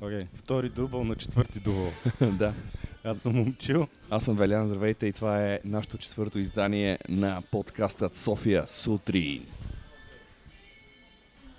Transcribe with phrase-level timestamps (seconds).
[0.00, 0.26] Окей, okay.
[0.34, 1.90] втори дубъл на четвърти дубъл.
[2.20, 2.54] да.
[3.04, 3.88] Аз съм Момчил.
[4.10, 9.46] Аз съм Велян, здравейте и това е нашето четвърто издание на подкастът София сутрин.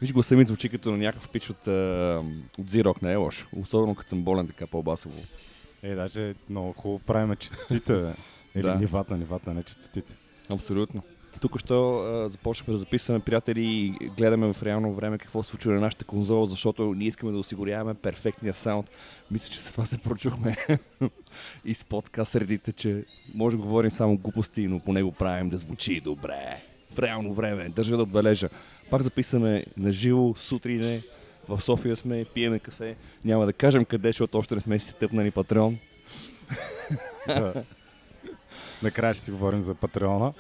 [0.02, 1.68] Виж гласа ми звучи като на някакъв пич от,
[2.58, 3.48] от Зирок, не е лош.
[3.60, 5.22] Особено като съм болен така по-басово.
[5.84, 8.16] Е, даже много хубаво правим чистотите,
[8.56, 8.76] Или да.
[8.76, 10.16] нивата, нивата, не чистотите.
[10.50, 11.04] Абсолютно.
[11.42, 15.80] Тук що започнахме да записваме, приятели, и гледаме в реално време какво се случва на
[15.80, 18.90] нашата конзола, защото ние искаме да осигуряваме перфектния саунд.
[19.32, 20.56] Мисля, че с това се прочухме
[21.66, 25.58] и с подкаст средите, че може да говорим само глупости, но поне го правим да
[25.58, 26.62] звучи добре.
[26.92, 27.70] В реално време.
[27.70, 28.50] Държа да отбележа.
[28.90, 31.02] Пак записваме на живо, сутрине,
[31.48, 32.96] в София сме, пиеме кафе.
[33.26, 35.78] Няма да кажем къде, защото още не сме си тъпнали Патреон.
[37.28, 37.64] Да.
[38.84, 40.34] Накрая ще си говорим за Патреона.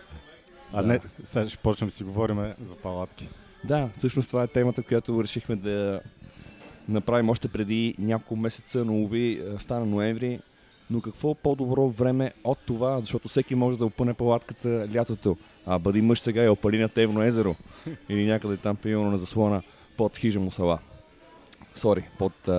[0.73, 0.88] А да.
[0.88, 3.30] не, сега ще почнем си говорим за палатки.
[3.63, 6.02] Да, всъщност това е темата, която решихме да
[6.89, 10.39] направим още преди няколко месеца, но уви, е, стана ноември.
[10.89, 15.38] Но какво по-добро време от това, защото всеки може да опъне палатката лятото.
[15.66, 17.56] А бъди мъж сега и опали на Тевно езеро.
[18.09, 19.61] Или някъде там пиено на заслона
[19.97, 20.80] под хижа му сала.
[21.75, 22.56] Сори, под, а,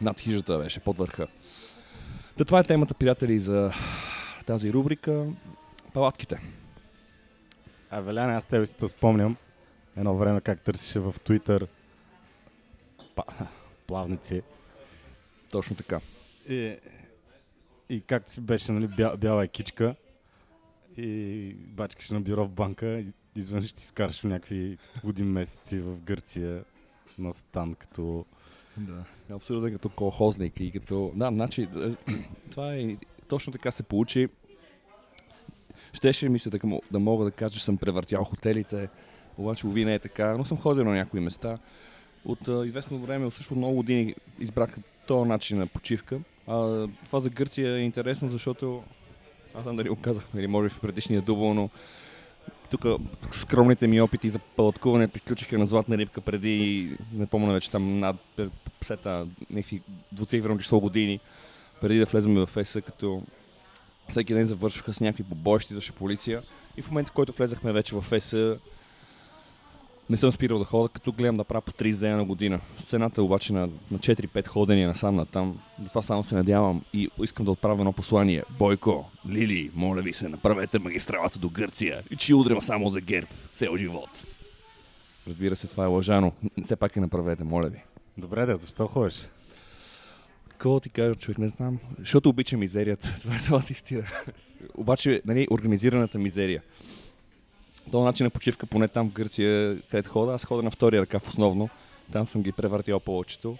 [0.00, 1.26] над хижата беше, под върха.
[2.38, 3.72] Та това е темата, приятели, за
[4.46, 5.26] тази рубрика.
[5.92, 6.40] Палатките.
[7.90, 9.36] А, Веляне, аз тебе си те спомням
[9.96, 11.66] едно време как търсише в Твитър
[13.86, 14.42] плавници.
[15.50, 16.00] Точно така.
[16.48, 16.76] И,
[17.88, 19.94] и както си беше, нали, бя, бяла екичка
[20.96, 26.64] и бачкаше на бюро в банка и изведнъж ти скараш някакви години месеци в Гърция
[27.18, 28.24] на стан, като...
[28.76, 31.12] Да, абсолютно като колхозник и като...
[31.14, 31.68] Да, значи,
[32.50, 32.96] това е...
[33.28, 34.28] Точно така се получи.
[35.92, 36.58] Щеше ми се да,
[36.90, 38.88] да мога да кажа, че съм превъртял хотелите,
[39.38, 41.58] обаче ови не е така, но съм ходил на някои места.
[42.24, 44.76] От а, известно време, също много години избрах
[45.06, 46.20] този начин на почивка.
[46.46, 48.82] А, това за Гърция е интересно, защото
[49.54, 51.70] аз знам дали го казахме или може в предишния дубъл, но
[52.70, 52.86] тук
[53.30, 58.16] скромните ми опити за палаткуване приключиха на златна рибка преди, не помня вече там над
[58.80, 59.82] псета, някакви
[60.12, 61.20] двуцифрено число години,
[61.80, 63.22] преди да влезем в ЕСА, като
[64.08, 66.42] всеки ден завършваха с някакви побоищи, за полиция.
[66.76, 68.58] И в момента, в който влезахме вече в ЕСА,
[70.10, 72.60] не съм спирал да хода, като гледам да правя по 30 дена на година.
[72.78, 75.58] Сцената обаче на, на 4-5 ходения насам на там.
[75.82, 78.42] Затова само се надявам и искам да отправя едно послание.
[78.58, 83.28] Бойко, Лили, моля ви се, направете магистралата до Гърция и че удрям само за герб
[83.52, 84.24] цел живот.
[85.28, 86.32] Разбира се, това е лъжано.
[86.64, 87.82] Все пак и направете, моля ви.
[88.18, 89.28] Добре, да, защо ходиш?
[90.56, 91.78] Какво ти кажа, човек, не знам.
[91.98, 93.14] Защото обичам мизерията.
[93.20, 94.02] Това е цялата истина.
[94.74, 96.62] Обаче, нали, организираната мизерия.
[97.90, 101.28] Този начин на почивка, поне там в Гърция, където хода, аз хода на втория ръкав
[101.28, 101.68] основно.
[102.12, 103.56] Там съм ги превъртял повечето.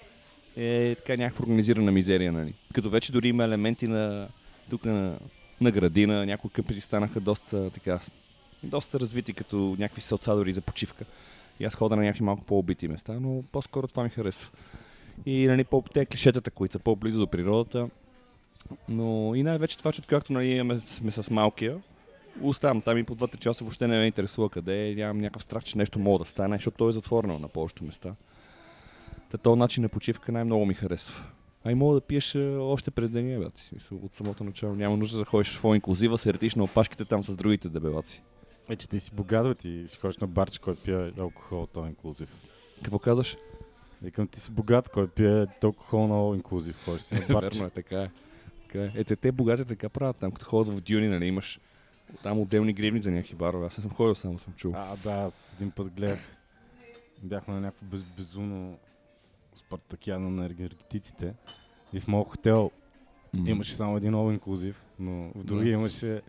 [0.57, 2.55] Е така някаква организирана мизерия, нали.
[2.75, 4.29] Като вече дори има елементи на
[4.71, 5.19] тук на,
[5.61, 8.01] на градина, някои къмпи станаха доста така,
[8.63, 11.05] доста развити като някакви салцадори за почивка.
[11.61, 14.51] И аз хода на някакви малко по-обити места, но по-скоро това ми харесва.
[15.27, 17.89] И нали, по те клишетата, които са по-близо до природата.
[18.89, 21.79] Но и най-вече това, че откакто нали, сме с малкия,
[22.43, 24.95] оставам там и по 2-3 часа въобще не ме интересува къде е.
[24.95, 28.15] Нямам някакъв страх, че нещо мога да стане, защото той е затворено на повечето места.
[29.31, 31.25] Та този начин на почивка най-много ми харесва.
[31.65, 33.47] А и мога да пиеш още през деня, бе.
[33.97, 37.37] От самото начало няма нужда да ходиш в инклюзива, се ретиш на опашките там с
[37.37, 38.23] другите дебелаци.
[38.69, 41.85] Е, че ти си богат, бе, ти си ходиш на барче, който пие алкохол, то
[41.85, 42.29] е инклюзив.
[42.83, 43.37] Какво казваш?
[44.03, 47.21] Викам, ти си богат, кой пие толкова много инклюзив, ходиш си на.
[47.41, 48.11] Верно е, така е.
[48.63, 48.93] Така е.
[48.95, 51.61] Ете, те богати така правят там, като ходят в дюни, нали, имаш
[52.23, 53.67] там отделни гривни за някакви барове.
[53.67, 54.73] Аз не съм ходил, само съм чул.
[54.77, 56.37] А, да, аз един път гледах.
[57.23, 58.79] Бяхме на някакво без, безумно
[59.55, 61.35] спартакиано на енергетиците.
[61.93, 62.71] И в моят хотел
[63.37, 63.49] mm.
[63.49, 65.81] имаше само един all инклюзив, но в другия yeah.
[65.81, 66.23] имаше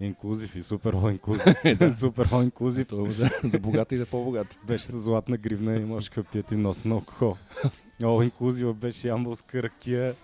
[0.00, 1.54] инклюзив и супер инклюзив.
[1.98, 2.88] супер инклюзив.
[2.90, 4.58] за, за богати и за по-богати.
[4.66, 7.36] Беше с златна гривна и можеш да пият и нос на алкохол.
[8.02, 10.14] All инклюзива беше ямбулска ракия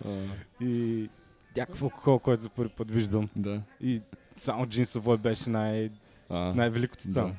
[0.61, 1.09] и
[1.57, 3.29] някакъв алкохол, който за първи път виждам.
[3.37, 3.63] Да.
[3.81, 4.01] И
[4.37, 5.91] само джинсово беше най-
[6.31, 7.33] най-великото там.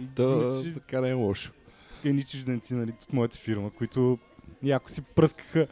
[0.00, 1.52] Да, така не е лошо.
[2.04, 4.18] Едни чужденци нали, от моята фирма, които
[4.62, 5.66] яко си пръскаха.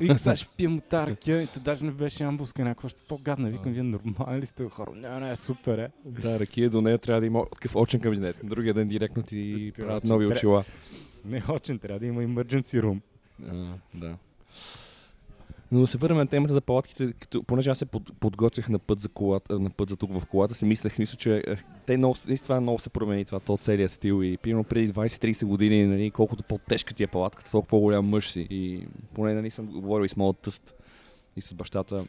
[0.00, 3.50] И сега ще пием от ракия, и то даже не беше ямбулска, някаква още по-гадна.
[3.50, 4.90] Викам, вие нормални ли сте хора?
[4.94, 5.90] Не, не, супер е.
[6.04, 8.40] Да, ракия до нея трябва да има такъв очен кабинет.
[8.44, 10.64] Другия ден директно ти правят нови очила.
[11.24, 13.00] Не очен, трябва да има emergency room.
[13.48, 14.16] А, да.
[15.72, 18.78] Но да се върнем на темата за палатките, като, понеже аз се под, подготвях на
[18.78, 21.56] път за, колата, на път за тук в колата, си мислех, мисля, че е,
[21.86, 25.86] те много, това много се промени, това, то целият стил и примерно преди 20-30 години,
[25.86, 28.46] нали, колкото по-тежка ти е палатката, толкова по-голям мъж си.
[28.50, 30.74] И поне нали, съм говорил и с моят тъст
[31.36, 32.04] и с бащата.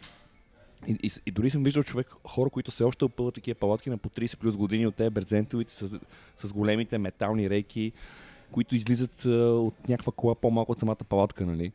[0.87, 3.97] И, и, и, дори съм виждал човек, хора, които все още опъват такива палатки на
[3.97, 5.99] по 30 плюс години от тези брезентовите с,
[6.37, 7.91] с големите метални рейки,
[8.51, 11.71] които излизат а, от някаква кола по-малко от самата палатка, нали?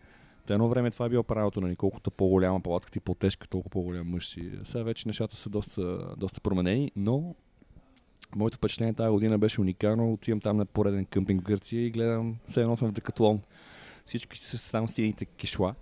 [0.46, 1.76] Та едно време това е било правилото, нали?
[1.76, 4.50] колкото по-голяма палатката и по-тежка, толкова по-голям мъж си.
[4.64, 7.34] Сега вече нещата са доста, доста променени, но
[8.36, 10.12] моето впечатление тази година беше уникално.
[10.12, 13.40] Отивам там на пореден къмпинг в Гърция и гледам, все едно съм в Декатлон.
[14.06, 15.74] Всички са само стените кишла.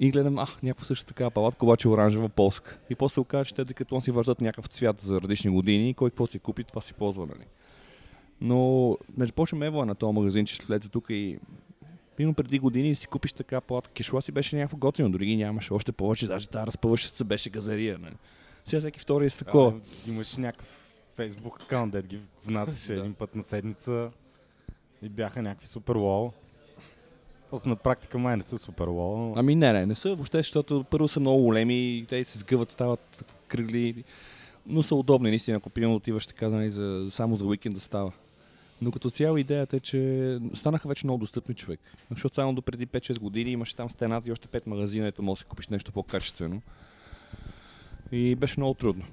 [0.00, 2.78] И гледам, ах, някаква също така палатка, обаче оранжева полска.
[2.90, 5.94] И после се оказа, че те Декатлон си въртат някакъв цвят за различни години и
[5.94, 7.44] кой какво си купи, това си ползва, нали.
[8.40, 11.38] Но не почвам ева на този магазин, че след за тук и
[12.16, 15.72] Примерно преди години си купиш така плата кишла си беше някакво готино, дори ги нямаше
[15.72, 17.98] още повече, даже тази разпъващата се беше газария.
[17.98, 18.14] Нали?
[18.64, 19.80] Сега всеки втори е с такова.
[20.06, 24.10] А, имаш някакъв фейсбук аккаунт, дед ги внасяше един път на седмица
[25.02, 26.30] и бяха някакви супер лоу.
[27.50, 29.32] После на практика май не са супер лоу.
[29.36, 32.70] Ами не, не, не са въобще, защото първо са много големи и те се сгъват,
[32.70, 34.04] стават кръгли,
[34.66, 38.12] но са удобни, наистина, ако примерно отиваш така, нали, за, само за уикенд да става.
[38.82, 41.80] Но като цяло идеята е, че станаха вече много достъпни човек.
[42.10, 45.38] Защото само до преди 5-6 години имаше там стената и още 5 магазина, ето може
[45.38, 46.62] да си купиш нещо по-качествено.
[48.12, 49.04] И беше много трудно.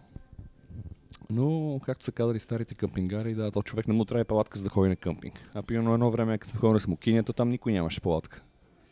[1.30, 4.70] Но, както са казали старите къмпингари, да, то човек не му трябва палатка за да
[4.70, 5.50] ходи на къмпинг.
[5.54, 8.44] А примерно едно време, като сме ходили на смокиня, то там никой нямаше палатка.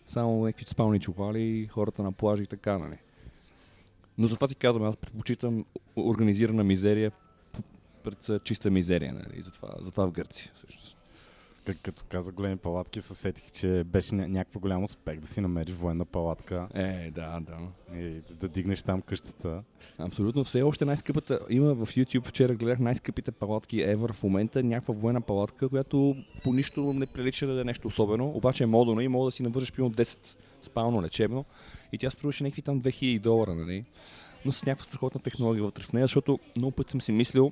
[0.07, 2.97] Само някакви спални чували, хората на плажа и така, нали.
[4.17, 5.65] Но затова ти казвам, аз предпочитам
[5.95, 7.11] организирана мизерия
[8.03, 9.41] пред чиста мизерия, нали?
[9.41, 10.51] Затова, затова в Гърция.
[10.55, 10.97] Всъщност.
[11.65, 15.41] Как, като каза големи палатки, се сетих, че беше ня- някаква голям успех да си
[15.41, 16.67] намериш военна палатка.
[16.73, 17.57] Е, да, да.
[17.97, 19.63] И да, да дигнеш там къщата.
[19.97, 20.43] Абсолютно.
[20.43, 21.39] Все още най-скъпата.
[21.49, 24.63] Има в YouTube, вчера гледах най-скъпите палатки ever в момента.
[24.63, 28.29] Някаква военна палатка, която по нищо не прилича да е нещо особено.
[28.29, 30.17] Обаче е модулна и мога да си навържеш пилно 10
[30.61, 31.45] спално лечебно.
[31.91, 33.85] И тя струваше някакви там 2000 долара, нали?
[34.45, 37.51] Но с някаква страхотна технология вътре в нея, защото много път съм си мислил,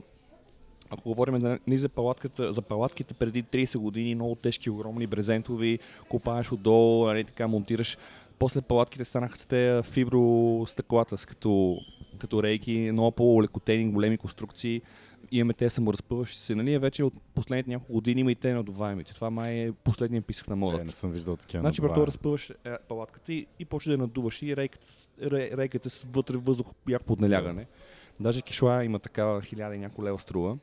[0.89, 5.79] ако говорим за, ни за, палатката, за палатките преди 30 години, много тежки, огромни брезентови,
[6.09, 7.97] копаеш отдолу, нали, така монтираш.
[8.39, 11.77] После палатките станаха с тези фибростъклата, с като,
[12.17, 14.81] като рейки, много по-лекотени, големи конструкции.
[15.31, 16.55] Имаме те саморазпъващи се.
[16.55, 19.13] Нали, вече от последните няколко години има и те надуваемите.
[19.13, 20.81] Това май е последния писах на мода.
[20.81, 21.61] Е, не съм виждал такива.
[21.61, 22.55] Значи, брато, разпъваш е,
[22.89, 24.87] палатката и, и почва да надуваш и рейката,
[25.31, 27.65] рейката с вътре въздух як под налягане.
[28.19, 30.57] Даже кишла има такава хиляда и няколко лева струва.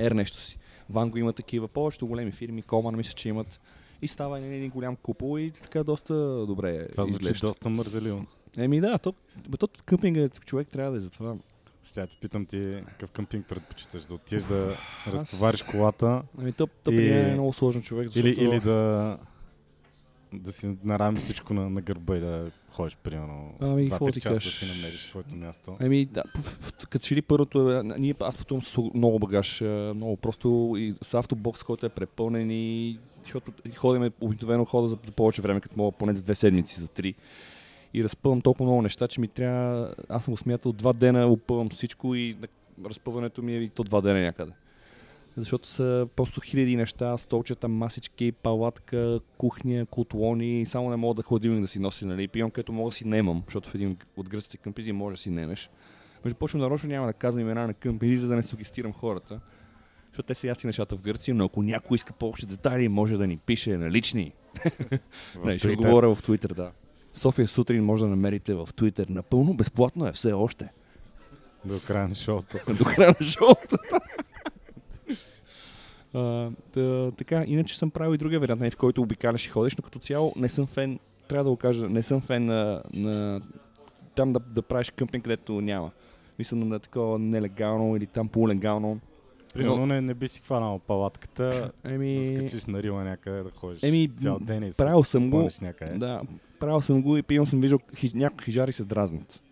[0.00, 0.58] Ер нещо си.
[0.90, 3.60] Ванго има такива, повечето големи фирми, Коман мисля, че имат.
[4.02, 6.14] И става един голям купол и така доста
[6.46, 8.26] добре Това звучи доста мързеливо.
[8.56, 9.14] Еми да, то,
[9.58, 11.36] то къмпинга човек трябва да е за това.
[11.84, 14.02] Сега те питам ти какъв къмпинг предпочиташ?
[14.02, 14.76] Да отидеш да
[15.06, 15.12] Аз...
[15.12, 16.22] разтовариш колата?
[16.38, 17.12] Ами то, то и...
[17.12, 18.08] е много сложно човек.
[18.08, 18.28] Защото...
[18.28, 19.18] Или, или да
[20.32, 24.40] да си нарами всичко на, на гърба и да ходиш, примерно, ами, 2-3 часа да
[24.40, 25.76] си намериш своето място.
[25.80, 26.22] Ами, да,
[26.90, 29.60] като че ли първото, ние, аз пътувам с много багаж,
[29.94, 35.12] много просто и с автобокс, който е препълнен и защото ходим обикновено хода за, за
[35.12, 37.14] повече време, като мога поне за две седмици, за три.
[37.94, 41.68] И разпъвам толкова много неща, че ми трябва, аз съм го смятал, два дена опъвам
[41.68, 42.36] всичко и
[42.84, 44.52] разпъването ми е и то два дена някъде
[45.36, 51.60] защото са просто хиляди неща, столчета, масички, палатка, кухня, котлони, само не мога да ходим
[51.62, 54.56] да си носи, нали, пион, където мога да си немам, защото в един от гръците
[54.56, 55.70] къмпизи може да си немеш.
[56.24, 59.40] Между почвам нарочно няма да казвам имена на къмпизи, за да не сугестирам хората,
[60.06, 63.26] защото те са ясни нещата в Гърция, но ако някой иска повече детайли, може да
[63.26, 64.32] ни пише на лични.
[65.44, 66.72] не, ще говоря в Твитър, да.
[67.14, 69.06] София сутрин може да намерите в Твитър.
[69.08, 70.72] Напълно безплатно е все още.
[71.64, 72.58] До края на шоуто.
[72.78, 73.76] До края на шоуто.
[76.14, 79.76] А, да, така, иначе съм правил и другия вариант, нали, в който обикаляш и ходиш,
[79.76, 80.98] но като цяло не съм фен,
[81.28, 83.40] трябва да го кажа, не съм фен на, на
[84.14, 85.90] там да, да правиш къмпинг, където няма.
[86.38, 89.00] Мисля на такова нелегално или там полулегално.
[89.54, 89.86] Примерно но...
[89.86, 92.14] не, не би си хванал палатката, еми...
[92.14, 95.98] да скачиш на рила някъде, да ходиш еми, цял ден и правил съм го, някъде.
[95.98, 96.22] Да,
[96.60, 99.42] правил съм го и пивам съм виждал хиж, някои хижари се дразнят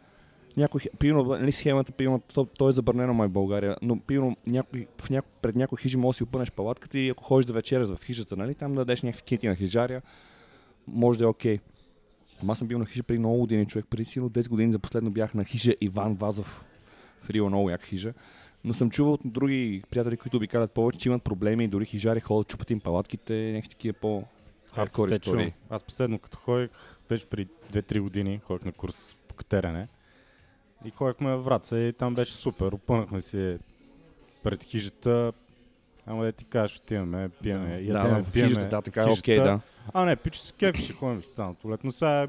[0.58, 4.86] някой, пино, нали схемата, пино, то, то, е забранено май в България, но пино, някой,
[5.00, 7.86] в няко, пред някой хижи може да си опънеш палатката и ако ходиш да вечеряш
[7.86, 10.02] в хижата, нали, там да дадеш някакви кинти на хижаря,
[10.86, 11.56] може да е окей.
[11.56, 11.60] Okay.
[12.48, 13.86] аз съм бил на хижа преди много години, човек.
[13.90, 16.64] Преди силно 10 години за последно бях на хижа Иван Вазов.
[17.22, 18.14] В Рио много як хижа.
[18.64, 22.20] Но съм чувал от други приятели, които обикалят повече, че имат проблеми и дори хижари
[22.20, 24.24] ходят, чупат им палатките, някакви такива по
[24.76, 25.52] Аз, Hardcore те истории.
[25.70, 26.70] аз последно като ходих,
[27.08, 29.88] беше при 2-3 години, ходих на курс по катерене.
[30.84, 32.72] И ходихме в Враца и там беше супер.
[32.72, 33.58] Опънахме си
[34.42, 35.32] пред хижата.
[36.06, 38.48] Ама да ти кажеш, отиваме, пиеме, да, ядеме, да, пиеме.
[38.48, 39.44] хижата, да, така е окей, хижата.
[39.44, 39.60] да.
[39.92, 41.84] А, не, пича си кефи, ще ходим ще стана туалет.
[41.84, 42.26] Но сега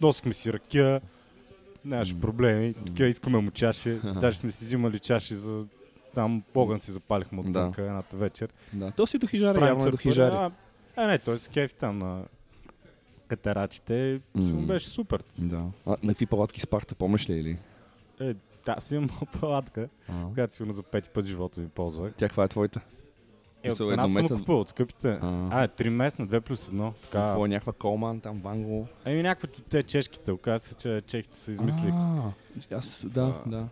[0.00, 1.00] носихме си ръкия,
[1.84, 2.74] нямаше проблеми.
[2.78, 2.84] М.
[2.86, 3.90] Такива искаме му чаши.
[4.20, 5.66] Даже сме си взимали чаши за
[6.14, 7.48] там огън си запалихме Да.
[7.48, 8.48] отвънка едната вечер.
[8.72, 8.90] да.
[8.90, 10.34] То си до хижари, явно е до хижари.
[10.34, 10.50] А,
[10.96, 12.22] а, не, той се кефи там на
[13.28, 14.20] катерачите.
[14.40, 14.62] Си М.
[14.66, 15.24] беше супер.
[15.38, 15.64] Да.
[15.86, 17.58] А, на какви палатки спахте, помниш ли или?
[18.20, 18.34] Е,
[18.78, 20.26] си имам палатка, А.
[20.34, 22.12] която сигурно за пети път живота ми ползвах.
[22.16, 22.80] Тя каква е твоята?
[23.62, 25.18] Е, от едната съм купил от скъпите.
[25.22, 25.62] А.
[25.64, 26.92] Е, три местна, две плюс едно.
[26.92, 27.24] Така.
[27.26, 28.86] Какво е някаква Колман, там Ванго?
[29.04, 30.32] Еми някакви от те чешките.
[30.32, 31.92] Оказва се, че чехите са измислили.
[31.94, 32.32] А,
[32.72, 33.66] Аз, да, да.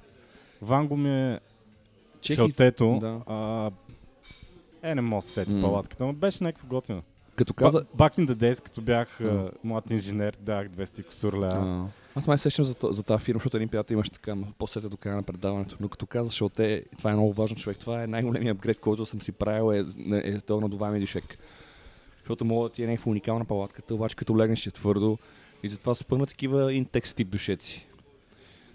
[0.62, 1.40] Ванго ми е
[2.20, 2.98] Чехи- шелтето.
[3.00, 3.20] да.
[3.26, 3.70] А,
[4.82, 7.02] е, не мога да се сети палатката, но беше някакво готино.
[7.36, 7.84] Като каза...
[7.96, 9.20] Back in the days, като бях
[9.64, 11.88] млад инженер, дах 200 косур лева.
[12.14, 14.96] Аз май сещам за, то- за тази фирма, защото един приятел имаше така, после до
[14.96, 15.76] края на предаването.
[15.80, 16.54] Но като каза, защото
[16.98, 20.28] това е много важно човек, това е най-големият апгрейд, който съм си правил, е, е,
[20.28, 21.38] е този надуваемия дишек.
[22.18, 25.18] Защото мога да ти е някаква уникална палатката, обаче като легнеш е твърдо
[25.62, 27.86] и затова са пълна такива интекс тип душеци.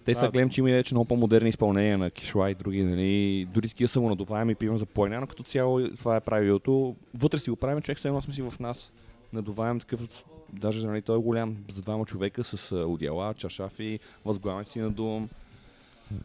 [0.06, 0.32] Те сега А.
[0.32, 4.56] гледам, че има вече много по-модерни изпълнения на кишла и други, нали, дори такива самонадуваеми,
[4.56, 6.96] примерно за плойна, но като цяло това е правилото.
[7.14, 8.92] Вътре си го правим, човек все едно сме си в нас.
[9.34, 10.08] Надуваем такъв,
[10.54, 15.30] даже нали, той е голям, за двама човека с а, одеяла, чашафи, възглавяме си надувам.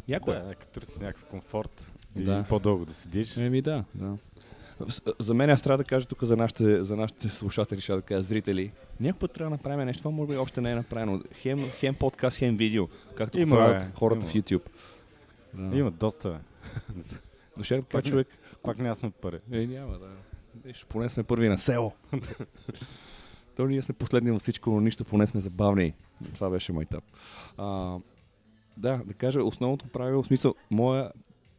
[0.09, 0.35] Яко е.
[0.35, 2.45] Да, търси някакъв комфорт и Да.
[2.49, 3.37] по-дълго да седиш.
[3.37, 4.17] Еми да, да.
[5.19, 8.23] За мен аз трябва да кажа тук за нашите, за нашите слушатели, ще да кажа
[8.23, 8.73] зрители.
[9.01, 11.23] Някой път трябва да направим нещо, това може би още не е направено.
[11.35, 14.29] Хем, хем подкаст, хем видео, както Има, правят бе, хората има.
[14.29, 14.63] в YouTube.
[15.55, 15.77] Да.
[15.79, 16.39] Има доста, бе.
[17.63, 18.29] Така Пак не- човек.
[18.63, 19.39] Пак няма сме пари.
[19.53, 20.09] Е, няма, да.
[20.65, 21.93] Виж, поне сме първи на село.
[23.57, 25.95] То ние сме последни във всичко, но нищо, поне сме забавни.
[26.35, 27.05] Това беше майтап.
[27.59, 27.99] А,
[28.77, 31.11] да, да кажа, основното правило, в смисъл, моя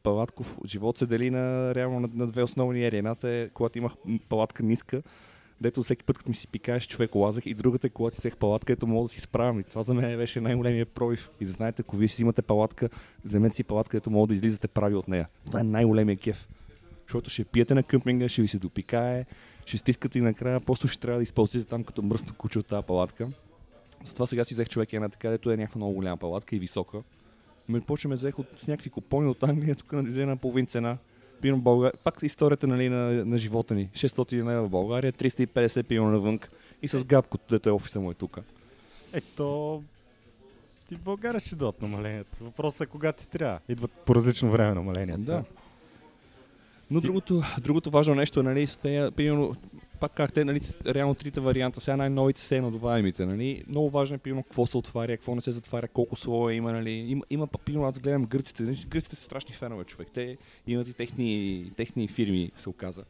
[0.04, 2.98] палатков живот се дели на, реално на, на две основни ери.
[2.98, 3.94] Едната е, когато имах
[4.30, 5.02] палатка ниска,
[5.62, 8.38] дето всеки път, като ми си пикаеш, човек лазах, и другата е, когато си взех
[8.38, 9.60] палатка, ето мога да си справям.
[9.60, 11.30] И това за мен беше най-големият пробив.
[11.40, 12.90] И да знаете, ако вие си имате палатка,
[13.26, 15.28] вземете си палатка, ето мога да излизате прави от нея.
[15.46, 16.48] Това е най-големия кеф.
[17.14, 19.26] Защото ще пиете на къмпинга, ще ви се допикае,
[19.66, 22.86] ще стискате и накрая просто ще трябва да изпълзите там като мръсно куче от тази
[22.86, 23.30] палатка.
[24.04, 27.04] Затова сега си взех човек една така, дето е някаква много голяма палатка и висока.
[27.70, 30.98] Ме почваме взех от с някакви купони от Англия, тук на дойде на половин цена.
[31.42, 32.00] Пирам България.
[32.04, 33.90] Пак историята нали, на, на живота ни.
[33.94, 36.40] 600 лева в България, 350 пием навън
[36.82, 38.40] и с габко, дето е офиса му е тук.
[39.14, 39.84] Ето,
[40.90, 42.38] ти в България ще дадат намаленията.
[42.42, 43.60] Въпросът е кога ти трябва.
[43.70, 45.22] Идват по различно време намаленията.
[45.22, 45.44] Да.
[46.92, 49.56] Но Сти- другото, другото важно нещо е, нали, с тея, примерно,
[50.00, 54.18] пак как те, нали, реално трите варианта, сега най-новите са надуваемите, нали, много важно е,
[54.20, 57.86] примерно, какво се отваря, какво не се затваря, колко слоя има, нали, има, има примерно,
[57.88, 60.38] аз гледам гърците, нали, гърците са страшни фенове, човек, те
[60.68, 63.04] имат и техни, техни фирми, се оказа.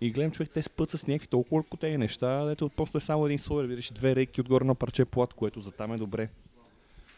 [0.00, 3.38] И гледам човек, те спът с някакви толкова лекотени неща, дето просто е само един
[3.38, 6.28] слой, видиш две рейки отгоре на парче плат, което за там е добре.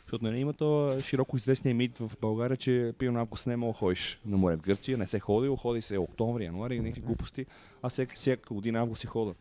[0.04, 3.78] Защото нали, има то широко известния мит в България, че примерно август не мога да
[3.78, 7.46] ходиш на море в Гърция, не се ходи, ходи се октомври, януари, някакви глупости.
[7.82, 9.34] Аз всяка, всяка година август си хода.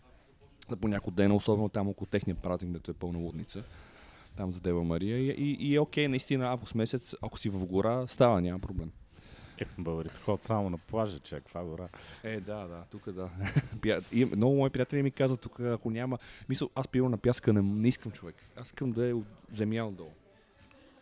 [0.69, 3.63] За по някой ден, особено там около техния празник, дето е пълна лудница.
[4.37, 5.17] Там за Дева Мария.
[5.17, 8.91] И, и, и е окей, наистина, август месец, ако си в гора, става, няма проблем.
[9.57, 11.87] Е, българите ходят само на плажа, човек, това гора.
[12.23, 13.29] Е, да, да, тук да.
[14.11, 16.17] И много мои приятели ми казват, тук ако няма...
[16.49, 18.35] Мисъл, аз пиво на пяска не, не искам човек.
[18.55, 20.11] Аз искам да е от земя отдолу.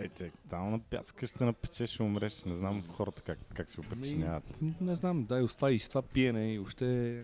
[0.01, 2.43] Е, човек, там на пяска ще напечеш, ще умреш.
[2.43, 4.43] Не знам хората как, как се опричиняват.
[4.61, 7.17] Ами, Не знам, да, и с това, и с това пиене, и още...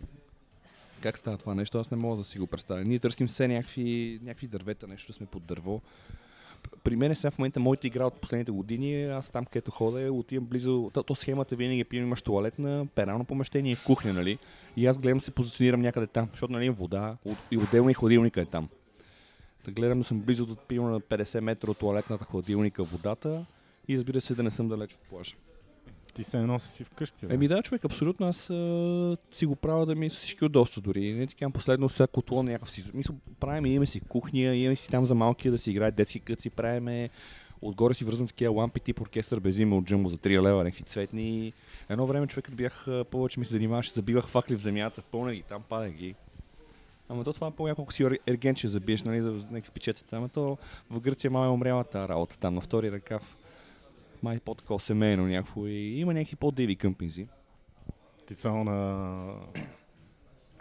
[1.01, 2.84] Как става това нещо, аз не мога да си го представя.
[2.84, 5.81] Ние търсим все някакви, някакви дървета, нещо да сме под дърво.
[6.84, 10.13] При мен е сега в момента моята игра от последните години, аз там където ходя,
[10.13, 14.38] отивам близо, то, то схемата винаги е, имаш туалетна, перално помещение, кухня, нали?
[14.77, 17.17] И аз гледам да се позиционирам някъде там, защото нали вода
[17.51, 18.69] и отделно и хладилника е там.
[19.67, 23.45] Да гледам да съм близо до примерно на 50 метра от туалетната хладилника водата
[23.88, 25.36] и разбира се да не съм далеч от плажа.
[26.13, 27.25] Ти се носи си вкъщи.
[27.25, 27.33] бе.
[27.33, 28.27] Еми да, човек, абсолютно.
[28.27, 31.13] Аз а, си го правя да ми е всички удобства дори.
[31.13, 32.91] Не ти казвам последно всяко котло някакъв си.
[32.93, 36.50] Мисля, правим, имаме си кухня, имаме си там за малкия да си играе детски къци,
[36.50, 37.09] правиме.
[37.62, 40.83] Отгоре си връзвам такива лампи тип оркестър без име от джамбо за 3 лева, някакви
[40.83, 41.53] цветни.
[41.89, 45.41] Едно време човек, като бях повече ми се занимаваше, забивах факли в земята, пълна ги,
[45.41, 46.15] там падах ги.
[47.10, 50.18] Ама то това е по-няколко си ер- ергенче забиеш, нали, за някакви печета.
[50.18, 50.58] Ама то
[50.90, 53.38] в Гърция май е умряла тази работа там на втори ръкав.
[54.24, 57.28] Май по-такова семейно някакво и има някакви по-диви къмпинзи.
[58.28, 59.34] Ти само на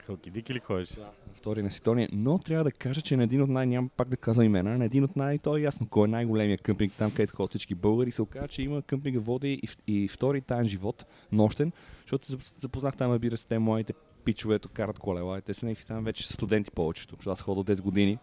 [0.06, 0.88] Халкидики ли ходиш?
[0.88, 1.10] Да.
[1.34, 4.16] Втори на Ситония, но трябва да кажа, че на един от най, няма пак да
[4.16, 7.36] казвам имена, на един от най, то е ясно кой е най-големия къмпинг там, където
[7.36, 8.10] ходят всички българи.
[8.10, 11.72] Се оказа, че има къмпинга води и, и втори таен живот, нощен,
[12.02, 13.92] защото се запознах там, разбира се, те моите
[14.26, 17.80] пичовето карат колела и те са някакви там вече студенти повечето, защото аз ходя 10
[17.82, 18.18] години.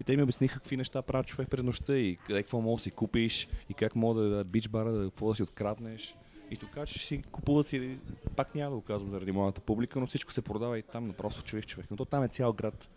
[0.00, 2.82] И те ми обясниха какви неща правят човек пред нощта и къде какво мога да
[2.82, 6.14] си купиш и как мога да бич бара, да, какво да си откраднеш.
[6.50, 7.98] И се оказа, че си купуват си,
[8.36, 11.42] пак няма да го казвам заради моята публика, но всичко се продава и там просто
[11.42, 11.86] човек човек.
[11.90, 12.90] Но то там е цял град.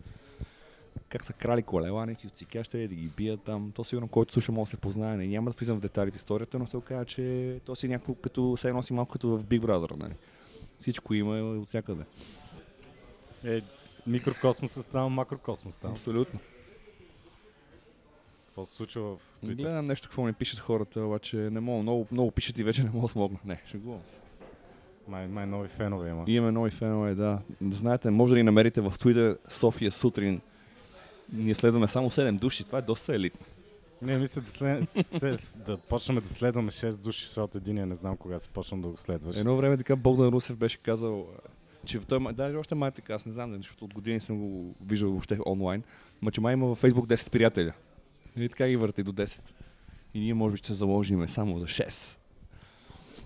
[1.10, 3.72] Как са крали колела, някакви от цикящи да ги бият там.
[3.76, 5.18] То сигурно който слуша може да се познае.
[5.18, 8.58] Не, няма да влизам в детайлите историята, но се оказа, че то си някакво като,
[8.58, 9.98] се носи малко като в Big Brother.
[9.98, 10.14] Нали?
[10.84, 12.04] Всичко има от всякъде.
[13.44, 13.62] Е,
[14.08, 15.92] микрокосмоса става макрокосмос там.
[15.92, 16.40] Абсолютно.
[18.46, 19.56] Какво се случва в Twitter?
[19.56, 22.90] Гледам нещо, какво ми пишат хората, обаче не мога, много, много пишат и вече не
[22.90, 23.40] мога да смогна.
[23.46, 24.16] Не, шегувам се.
[25.08, 26.24] Май, май нови фенове има.
[26.28, 27.16] Имаме нови фенове.
[27.16, 30.42] Да знаете, може да ни намерите в Twitter София сутрин.
[31.32, 33.46] Ние следваме само 7 души, това е доста елитно.
[34.04, 35.40] Не, мисля да, след...
[35.40, 38.88] се, да почнем да следваме 6 души, защото единия не знам кога се почнем да
[38.88, 39.38] го следваш.
[39.38, 41.28] Едно време така Богдан Русев беше казал,
[41.86, 44.76] че той, ма- даже още май така, аз не знам, защото от години съм го
[44.86, 45.84] виждал въобще онлайн,
[46.22, 47.74] ма че май има във Facebook 10 приятеля.
[48.38, 49.42] И така ги върти до 10.
[50.14, 52.18] И ние може би ще се заложиме само за 6.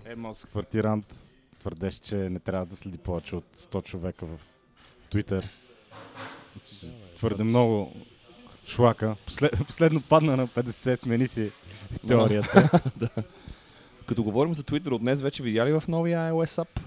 [0.04, 1.14] Е, Мос квартирант
[1.58, 4.40] твърдеше, че не трябва да следи повече от 100 човека в
[5.12, 5.44] Twitter.
[7.16, 7.92] Твърде много
[8.68, 9.16] шлака.
[9.26, 11.52] Послед, последно падна на 50, смени си
[12.08, 12.80] теорията.
[14.06, 16.80] Като говорим за Twitter от днес, вече видя ли в новия iOS app,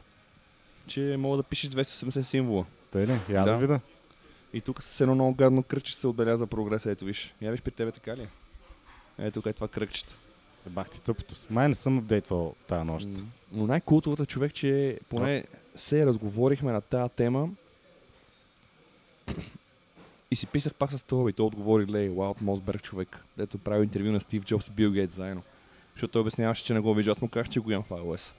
[0.87, 2.65] че мога да пишеш 280 символа.
[2.91, 3.11] Тъй ли?
[3.29, 3.57] Я да, Да.
[3.57, 3.79] видя.
[4.53, 6.91] И тук с едно много гадно кръгче се отбеляза прогреса.
[6.91, 7.33] Ето виж.
[7.41, 8.21] Я виж при тебе така ли?
[8.21, 8.27] е?
[9.19, 10.15] Ето тук е това кръгчето.
[10.69, 11.35] Бах ти тъпото.
[11.49, 13.09] Май не съм апдейтвал тази нощ.
[13.51, 15.45] Но най-култовата човек, че поне
[15.75, 17.49] се разговорихме на тази тема
[20.31, 23.83] и си писах пак с това и той отговори Лей, Уайлд Мосберг човек, дето прави
[23.83, 25.43] интервю на Стив Джобс и Бил Гейтс заедно.
[25.95, 27.11] Защото той обясняваше, че не го вижда.
[27.11, 28.33] Аз му казах, че го имам в iOS.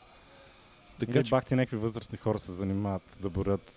[0.99, 3.73] Така Така че, бах ти някакви възрастни хора се занимават да борят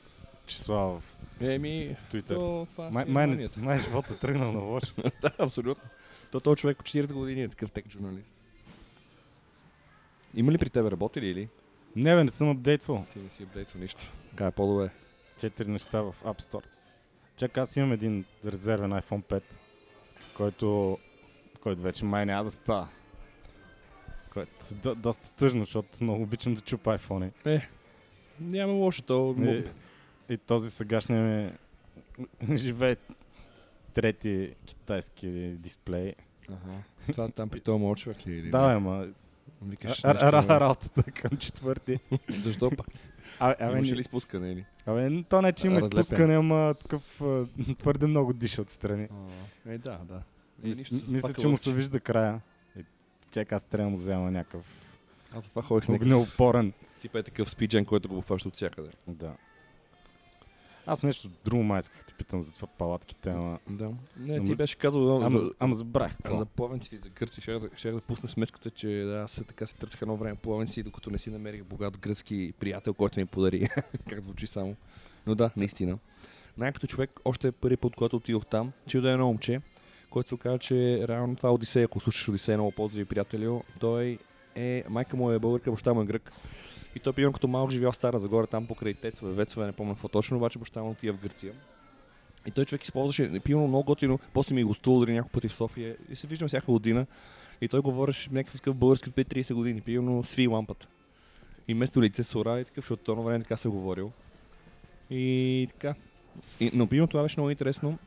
[0.47, 1.03] числа в
[1.41, 2.27] еми, Twitter.
[2.27, 3.59] то, това Май, е май, манията.
[3.59, 4.93] май живота е тръгнал на лошо.
[5.21, 5.89] да, абсолютно.
[6.31, 8.31] То този човек от 40 години е такъв тек журналист.
[10.33, 11.49] Има ли при тебе работили или?
[11.95, 13.05] Не бе, не съм апдейтвал.
[13.13, 14.11] Ти не си апдейтвал нищо.
[14.31, 14.89] Така е по-добре.
[15.39, 16.63] Четири неща в App Store.
[17.37, 19.43] Чак аз имам един резервен iPhone 5,
[20.37, 20.97] който,
[21.61, 22.87] който вече май няма да става.
[24.33, 27.31] Който е до, доста тъжно, защото много обичам да чупа iPhone.
[27.45, 27.69] Е,
[28.39, 29.01] няма лошо.
[29.01, 29.35] То...
[29.39, 29.63] И,
[30.33, 31.53] и този сегашния
[32.47, 32.95] ми живее
[33.93, 36.13] трети китайски дисплей.
[36.49, 36.77] Ага.
[37.11, 38.39] Това там при този моят човек ли?
[38.39, 38.73] е, Да, не?
[38.73, 39.07] бе, ма.
[39.61, 41.99] Викаш а- нещо, Работата към четвърти.
[42.29, 42.87] Защо пак?
[43.39, 44.65] Абе, абе, Имаше ли спускане или?
[44.85, 45.99] абе, то не, че има Разлепен.
[45.99, 47.45] изпускане, ама такъв а,
[47.79, 49.07] твърде много диша отстрани.
[49.67, 50.21] Е, да, да.
[50.63, 52.41] Е, Мис, нищо, мисля, е че му се вижда края.
[52.79, 52.83] И,
[53.33, 54.65] чека, аз трябва да му взема някакъв
[55.35, 56.73] Аз затова ходих с някакъв огнеопорен.
[57.01, 58.89] тип е такъв спиджен, който го фаща от всякъде.
[59.07, 59.33] Да.
[60.87, 63.59] Аз нещо друго май исках да ти питам за това палатките, ама...
[63.69, 63.91] Да.
[64.17, 66.17] Не, ти беше казал Ама, за, ама забрах.
[66.17, 66.37] какво?
[66.37, 67.41] за плавенците и за гърци.
[67.41, 70.35] Ще да, щях да пусна смеската, че да, аз се така се търсих едно време
[70.35, 73.67] плавенци, докато не си намерих богат гръцки приятел, който ми подари.
[74.09, 74.75] как звучи само.
[75.27, 75.97] Но да, наистина.
[76.57, 79.61] Най-като човек, още първи път, когато отидох там, че да е едно момче,
[80.09, 84.17] който се оказа, че реално това е Одисея, ако слушаш Одисея, много поздрави приятелю, той
[84.55, 86.31] е, майка му е българка, баща му е грък.
[86.95, 89.93] И той примерно като малък живял в Стара Загора, там покрай Тецове, Вецове, не помня
[89.93, 91.53] какво точно, обаче баща му отива в Гърция.
[92.47, 95.97] И той човек използваше, пилно много готино, после ми гостува дори няколко пъти в София
[96.09, 97.05] и се виждам всяка година.
[97.61, 100.87] И той говореше някакъв такъв български от 30 години, пилно сви лампата.
[101.67, 104.11] И вместо лице Сора и такъв, защото то време така се е говорил.
[105.09, 105.95] И така.
[106.59, 107.97] И, но пилно това беше много интересно.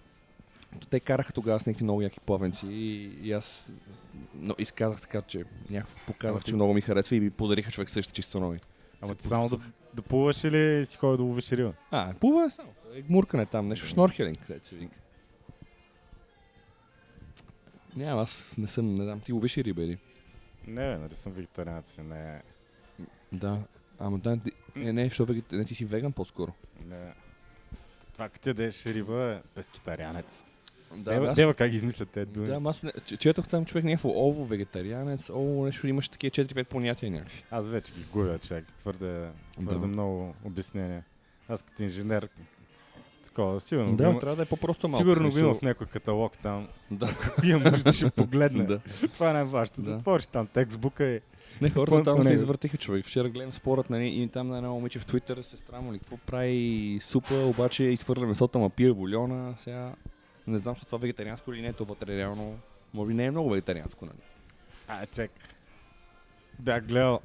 [0.90, 3.72] Те караха тогава с някакви много яки плавенци и, и аз
[4.34, 8.12] но изказах така, че някакво показах, че много ми харесва и ми подариха човек също
[8.12, 8.60] чисто нови.
[9.00, 9.58] Ама ти само да,
[9.94, 11.72] да плуваш или си ходи да ловиш риба?
[11.90, 12.74] А, плува само.
[12.94, 14.96] Е, гмуркане там, нещо шнорхелинг, където се вика.
[17.96, 19.98] Няма, аз не съм, не знам, ти ловиш и риба или?
[20.66, 22.42] Не, бе, нали съм вегетарианец, и не,
[23.32, 23.58] Да.
[23.98, 25.42] Ама да, ти- е, не, що веги...
[25.52, 26.52] не, ти си веган по-скоро.
[26.86, 27.14] не.
[28.12, 30.44] Това като ядеш риба е пескитарианец.
[30.96, 32.46] Да, Дева, аз- дева как ги измислят те думи.
[32.46, 37.10] Да, аз не, четох там човек някакво ово, вегетарианец, ово, нещо, имаше такива 4-5 понятия
[37.10, 37.44] някакви.
[37.50, 38.64] Аз вече ги губя, човек.
[38.76, 39.28] Твърде,
[39.60, 39.86] твърде Да.
[39.86, 41.04] много обяснения.
[41.48, 42.28] Аз като инженер,
[43.24, 44.98] такова, сигурно, Да, има, трябва да е по-просто малко.
[44.98, 46.68] сигурно го има в някой каталог там.
[46.90, 47.08] Да.
[47.44, 48.64] Имам нужда, ще погледне.
[48.64, 48.80] да.
[49.12, 49.82] Това е най-важното.
[49.82, 49.90] Да.
[49.90, 51.20] Отвориш там текстбука и
[51.60, 53.06] Не, хората там се извъртиха човек.
[53.06, 55.98] Вчера гледам спорът нали, и там на едно момиче в Твитър се страмали.
[55.98, 59.54] Какво прави супа, обаче изхвърля месото, ма пие бульона.
[59.58, 59.92] Сега
[60.48, 62.58] не знам, са това вегетарианско или не, то вътре реално.
[62.94, 64.18] Може би не е много вегетарианско, нали?
[64.88, 65.30] А, чек.
[66.58, 67.20] Бях гледал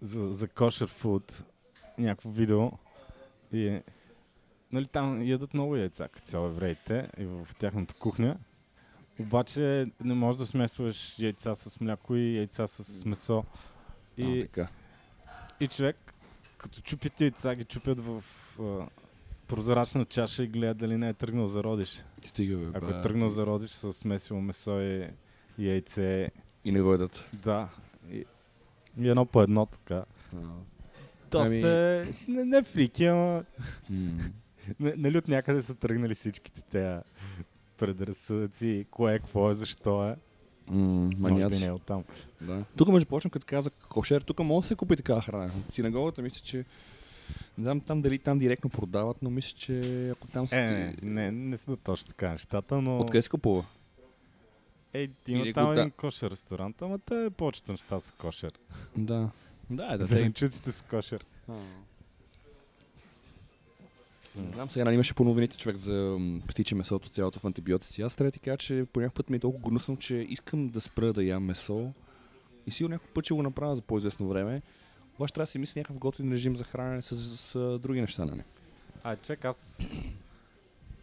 [0.00, 1.44] за, за кошер фуд
[1.98, 2.70] някакво видео
[3.52, 3.82] и е,
[4.72, 8.36] нали, там ядат много яйца, като цяло евреите и в тяхната кухня.
[9.20, 13.44] Обаче не можеш да смесваш яйца с мляко и яйца с месо.
[14.18, 14.68] А, И, така.
[15.60, 16.14] и човек,
[16.58, 18.24] като чупят яйца, ги чупят в
[18.60, 18.86] а,
[19.48, 22.04] прозрачна чаша и гледат дали не е тръгнал зародиш.
[22.24, 22.70] Стига, бе.
[22.74, 25.08] Ако е тръгнал зародиш с смесило месо и,
[25.58, 26.30] яйце,
[26.64, 27.24] И не го ядат.
[27.34, 27.68] да.
[28.10, 28.24] И,
[28.98, 30.04] и едно по едно така.
[30.36, 30.38] А.
[31.30, 33.44] Доста Ами- е, не, не фрики, ама
[34.80, 37.00] нали от някъде са тръгнали всичките тези
[37.78, 40.16] предразсъдъци, кое е, какво е, защо е.
[40.66, 42.04] М, Може би не е оттам.
[42.40, 42.64] Да.
[42.76, 45.50] Тук може да почнем, като казах кошер, тук може да се купи такава храна.
[45.70, 46.64] Синагогата мисля, че
[47.58, 50.54] не знам там дали там директно продават, но мисля, че ако там Е, си...
[50.56, 52.98] не, не, не са точно така нещата, но...
[52.98, 53.64] Откъде се купува?
[54.94, 58.52] Ей, има Или там го да- един кошер ресторант, ама те повечето неща са кошер.
[58.96, 59.30] Да.
[59.70, 59.98] Да, е, да.
[59.98, 61.24] те- Зеленчуците са кошер.
[64.36, 66.18] Не знам, сега нали имаше по новините човек за
[66.48, 68.02] птиче месото, цялото в антибиотици.
[68.02, 70.68] Аз трябва да ти кажа, че по някакъв път ми е толкова гнусно, че искам
[70.68, 71.92] да спра да ям месо.
[72.66, 74.62] И сигурно някакъв път ще го направя за по-известно време.
[75.18, 78.24] Обаче трябва да си мисля някакъв готин режим за хранене с, с, с други неща,
[78.24, 78.42] нали?
[79.02, 79.90] А, чек, аз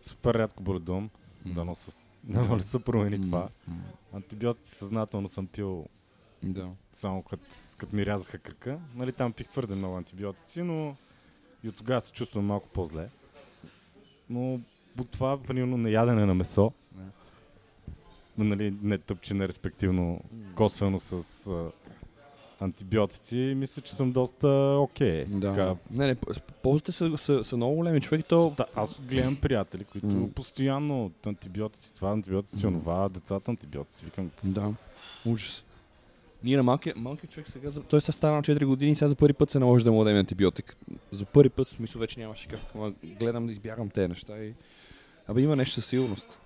[0.01, 1.09] супер рядко боледувам.
[1.45, 1.53] М.
[1.53, 2.09] Дано, с...
[2.23, 3.49] Дано ли са промени това.
[3.67, 3.75] М,
[4.13, 5.85] Антибиотици съзнателно съм пил
[6.43, 6.69] Да.
[6.93, 7.23] само
[7.77, 8.79] като ми рязаха кръка.
[8.95, 10.95] Нали, там пих твърде много антибиотици, но
[11.63, 13.09] и от тогава се чувствам малко по-зле.
[14.29, 14.59] Но
[14.99, 16.71] от това, примерно, неядене на месо,
[18.37, 20.21] нали, не тъпчене, респективно
[20.55, 21.71] косвено с а,
[22.59, 24.47] антибиотици, мисля, че съм доста
[24.79, 25.25] окей.
[25.25, 25.49] Да.
[25.49, 26.15] Така, Не, не,
[26.63, 28.01] ползите са, са, са много големи.
[28.01, 28.53] Човек и то...
[28.57, 30.29] да, аз гледам приятели, които М.
[30.29, 32.67] постоянно от антибиотици, това антибиотици, М.
[32.67, 34.05] онова, децата антибиотици.
[34.05, 34.73] Викам, Да.
[35.25, 35.65] Ужас.
[36.43, 39.07] Ние на малкия, малкият човек сега, за- той се става на 4 години и сега
[39.09, 40.75] за първи път се наложи да му дадем антибиотик.
[41.11, 42.59] За първи път, в смисъл вече нямаше как.
[42.75, 44.53] Ама гледам да избягам тези неща и...
[45.27, 46.37] Абе има нещо със сигурност.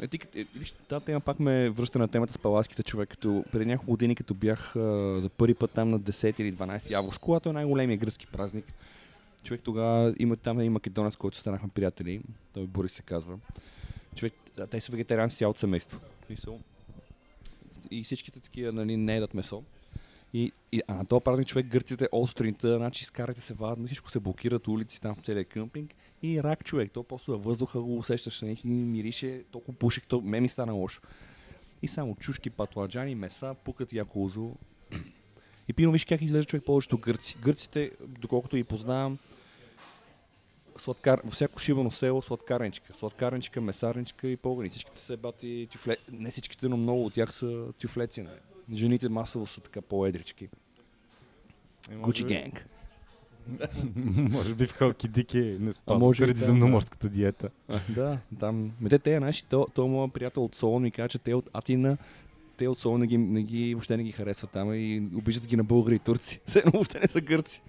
[0.00, 3.08] Е, ти, е, виж, тази тема пак ме връща на темата с паласките човек.
[3.08, 4.80] Като преди няколко години, като бях а,
[5.20, 8.64] за първи път там на 10 или 12 август, когато е най-големия гръцки празник,
[9.42, 12.20] човек тогава има там и македонец, който станахме приятели.
[12.52, 13.38] Той Борис се казва.
[14.14, 16.00] Човек, а, те са вегетарианци цялото семейство.
[17.90, 19.62] И всичките такива нали, не едат месо.
[20.34, 24.10] И, и, а на този празник човек гърците от сутринта, значи изкарате се вадно, всичко
[24.10, 26.92] се блокират улици там в целия къмпинг и рак човек.
[26.92, 30.72] То просто във въздуха го усещаш, нали, и мирише, толкова пушек, то ме ми стана
[30.72, 31.00] лошо.
[31.82, 34.52] И само чушки, патладжани, меса, пукат яко узо.
[35.68, 37.36] И пино виж как изглежда човек повечето гърци.
[37.42, 39.18] Гърците, доколкото ги познавам,
[40.78, 42.92] сладкар, във всяко шибано село сладкарничка.
[42.98, 44.70] Сладкарничка, месарничка и погани.
[44.70, 45.96] Всичките са бати тюфле...
[46.12, 48.22] Не всичките, но много от тях са тюфлеци.
[48.22, 48.38] Нали?
[48.72, 50.48] Жените масово са така по-едрички.
[51.90, 52.66] е, Гучи би- генг.
[54.30, 57.48] може би в Халкидики не спазват може и средиземноморската диета.
[57.88, 58.72] да, там.
[58.80, 61.50] Ме те, те, знаеш, то, то моят приятел от Солон ми каза, че те от
[61.52, 61.96] Атина
[62.60, 65.56] те от Солон не ги, не ги, въобще не ги харесват там и обиждат ги
[65.56, 66.40] на българи и турци.
[66.44, 67.62] Все едно въобще не са гърци.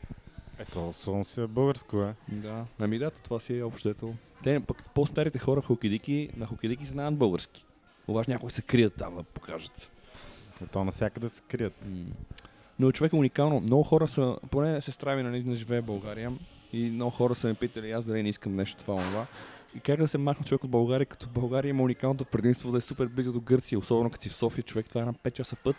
[0.60, 2.16] Ето, Солон си е българско, е.
[2.28, 2.66] Да.
[2.80, 4.14] Ами да, това си е общото.
[4.44, 7.66] Те пък по-старите хора в Хокидики, на Хокидики знаят български.
[8.08, 9.92] Обаче някои се крият там да покажат.
[10.64, 11.88] Ето, навсякъде се крият.
[12.82, 13.60] Но човек е уникално.
[13.60, 16.32] Много хора са, поне сестра ми нали, не живее в България
[16.74, 19.26] и много хора са ме питали аз дали не искам нещо това, това.
[19.76, 22.82] И как да се махне човек от България, като България има уникалното предимство да е
[22.82, 25.56] супер близо до Гърция, особено като си в София, човек, това е на 5 часа
[25.56, 25.76] път.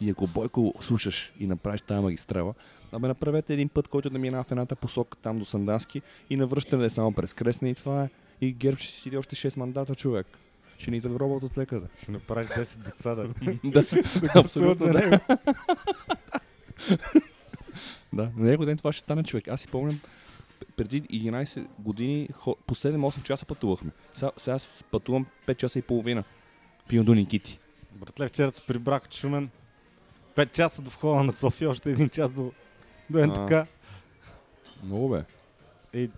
[0.00, 2.54] И ако Бойко слушаш и направиш тази магистрала,
[2.92, 6.80] абе направете един път, който да минава в едната посока там до Сандански и навръщане
[6.80, 8.08] да е само през Кресна и това е.
[8.40, 10.26] И ГЕРБ ще си седи още 6 мандата човек.
[10.78, 11.86] Ще ни загробват от всекъде.
[12.02, 13.28] Ще направиш 10 деца да,
[13.64, 13.82] да,
[14.20, 15.00] да абсолютно за да.
[15.00, 15.16] него.
[18.12, 19.48] Да, на някой ден това ще стане човек.
[19.48, 20.00] Аз си помням,
[20.76, 22.28] преди 11 години
[22.66, 23.90] по 7-8 часа пътувахме.
[24.14, 24.58] Сега, сега
[24.90, 26.24] пътувам 5 часа и половина.
[26.88, 27.58] Пием до Никити.
[27.92, 29.50] Братле, вчера се прибрах от Шумен.
[30.36, 32.52] 5 часа до входа на София, още един час до,
[33.10, 33.52] до НТК.
[34.84, 35.24] Много бе.
[35.94, 36.10] И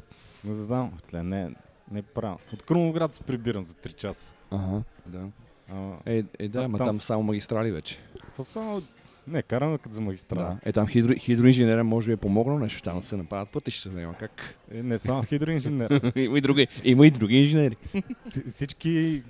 [0.44, 1.50] не знам, братле, не,
[1.90, 2.38] не е правилно.
[2.52, 4.34] От Крумовград се прибирам за 3 часа.
[4.50, 5.28] Ага, да.
[5.68, 7.98] Ама, Е, е да, ма там там само магистрали вече.
[8.42, 8.82] само...
[9.26, 10.44] Не, караме като за магистрала.
[10.44, 10.58] Да.
[10.64, 14.14] Е, там хидро, хидроинженерът може би е помогнал нещо, там да се направят пътища, няма
[14.14, 14.54] как.
[14.70, 16.12] Е, не само хидроинженер.
[16.16, 17.76] има, и други, има и други инженери.
[18.24, 19.22] Си- всички,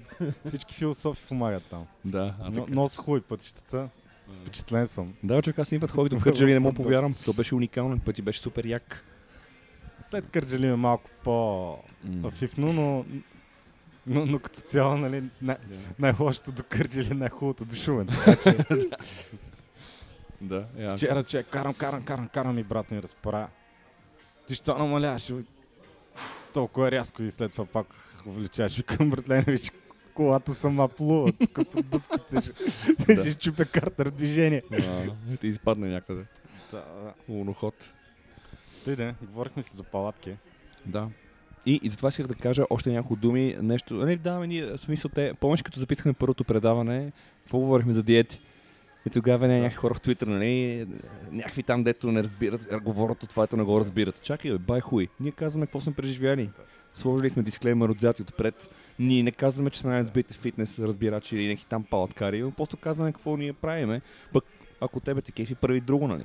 [0.45, 1.87] всички философи помагат там.
[2.05, 3.89] Да, а Но, но са хубави пътищата.
[4.41, 5.15] Впечатлен съм.
[5.23, 7.15] Да, човек, аз един път ходих до Кърджали, не мога повярвам.
[7.25, 9.05] То беше уникален, пъти беше супер як.
[10.01, 13.05] След Кърджали е малко по-фифно, но,
[14.07, 15.57] но, но като цяло, нали, най-
[15.99, 18.07] най-лошото до Кърджали е най-хубавото до Шумен.
[18.07, 18.57] Така че
[20.43, 20.97] Да, я.
[20.97, 23.49] вчера, че карам, карам, карам, карам и брат ми разпара.
[24.47, 25.33] Ти що намаляваш?
[26.55, 27.87] Толкова рязко и след това пак
[28.27, 28.77] увеличаваш.
[28.77, 29.71] Викам, братле, виж,
[30.15, 31.33] колата сама плува.
[31.33, 34.63] Тук по дупките ще, ще чупя картер движение.
[34.73, 36.25] А, Ти изпадна някъде.
[36.71, 37.15] Да, да.
[37.29, 37.93] Луноход.
[38.85, 40.37] Тъй да, говорихме си за палатки.
[40.87, 41.09] Да.
[41.67, 43.95] И, и затова исках да кажа още няколко думи, нещо.
[43.95, 48.03] Нали, да, бе, ние, в смисъл, те, помниш като записахме първото предаване, какво говорихме за
[48.03, 48.41] диети?
[49.07, 50.87] И тогава не, някакви хора в Твитър, нали,
[51.31, 54.23] някакви там, дето не разбират, говорят от това, ето не го разбират.
[54.23, 55.09] Чакай, бе, бай хуй.
[55.21, 56.51] Ние казваме какво сме преживяли.
[56.95, 58.71] Сложили сме дисклеймер отзад и отпред.
[58.99, 63.12] Ние не казваме, че сме най-добрите фитнес разбирачи или някакви там палаткари, но просто казваме
[63.12, 64.01] какво ние правиме.
[64.33, 64.45] Пък
[64.81, 66.25] ако тебе те кефи, прави друго, нали?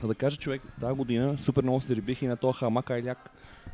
[0.00, 3.30] За да кажа човек, тази година супер много се рибих и на този хамак айляк.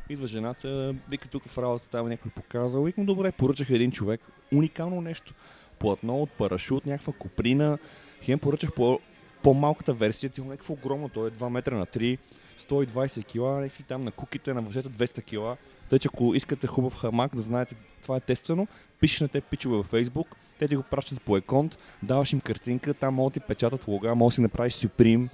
[0.09, 2.83] Идва жената, вика тук в работа, там някой показал.
[2.83, 4.21] Викам, добре, поръчах един човек.
[4.53, 5.33] Уникално нещо.
[5.79, 7.77] Платно от парашут, някаква коприна.
[8.21, 8.99] Хем поръчах по,
[9.43, 12.17] по-малката версия, е някакво огромно, то е 2 метра на 3,
[12.59, 15.57] 120 кила, някакви там на куките, на въжета 200 кила.
[15.89, 18.67] Тъй, че ако искате хубав хамак, да знаете, това е тествано,
[18.99, 20.27] пишеш на те пичове във Facebook,
[20.59, 24.33] те ти го пращат по еконт, даваш им картинка, там могат ти печатат лога, може
[24.33, 25.29] да си направиш Supreme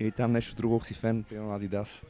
[0.00, 2.04] или там нещо друго, ако си фен, примерно Adidas.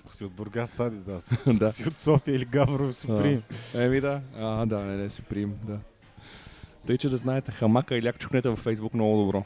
[0.00, 1.32] Ако си от Бургас, Адидас.
[1.46, 1.68] да.
[1.68, 3.42] Си от София или Габрово, Суприм.
[3.74, 5.78] Еми да, а, да, не, не, Supreme, да.
[6.86, 9.44] Тъй, че да знаете, хамака или як чукнете във Facebook много добро.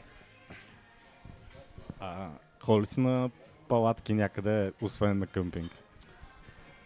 [1.99, 3.29] А, холи си на
[3.67, 5.71] палатки някъде, освен на къмпинг?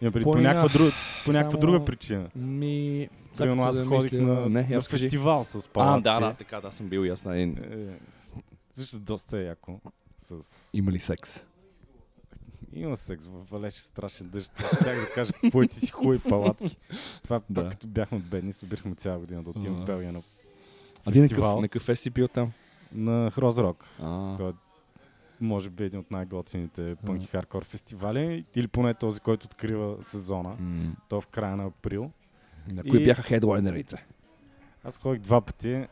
[0.00, 0.48] Има преди, по, Планина.
[0.48, 0.92] някаква, друга,
[1.24, 2.30] по някаква Само- друга причина.
[2.36, 3.08] Ми...
[3.38, 6.02] Примерно аз да ходих мисля- на, не, на фестивал с А, палатки.
[6.02, 7.58] да, да, така, да, съм бил и аз на един.
[7.58, 7.98] Е,
[8.70, 9.80] Също доста е яко.
[10.18, 10.70] С...
[10.74, 11.44] Има ли секс?
[12.72, 14.52] Има секс, в- валеше страшен дъжд.
[14.74, 16.76] Щях да кажа, кой ти си хубави палатки.
[17.22, 17.68] Това Да.
[17.68, 19.82] като бяхме бедни, събирахме цяла година да отидем А.
[19.82, 20.20] в Белгия на,
[21.06, 21.60] А ти Фестивал.
[21.60, 22.52] на кафе си бил там?
[22.92, 23.84] на Хрозрок.
[24.36, 24.52] Той е,
[25.40, 28.44] може би един от най-готините пънки хардкор фестивали.
[28.54, 30.56] Или поне този, който открива сезона.
[30.60, 32.10] м, То в края на април.
[32.68, 34.06] на кои И- бяха хедлайнерите?
[34.84, 35.86] Аз ходих два пъти.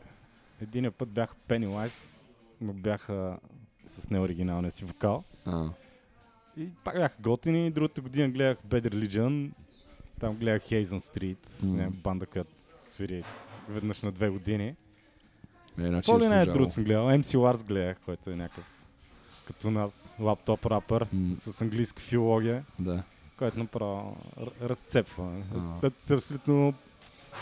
[0.61, 2.25] Единия път бяха Pennywise,
[2.61, 3.39] но бяха
[3.85, 5.23] с неоригиналния си вокал.
[5.45, 5.69] А,
[6.57, 7.71] И пак бяха готини.
[7.71, 9.51] Другата година гледах Bad Religion.
[10.19, 11.89] Там гледах Hazen Street, mm.
[11.89, 13.23] банда, която свири
[13.69, 14.75] веднъж на две години.
[15.79, 17.05] Е, значи Това ли не е друг съм гледал?
[17.05, 18.63] MC Lars гледах, който е някакъв
[19.47, 21.35] като нас, лаптоп рапър М.
[21.37, 23.03] с английска филология, Да.
[23.37, 24.17] който направо
[24.61, 25.43] разцепва.
[25.83, 25.87] А.
[26.09, 26.73] Е абсолютно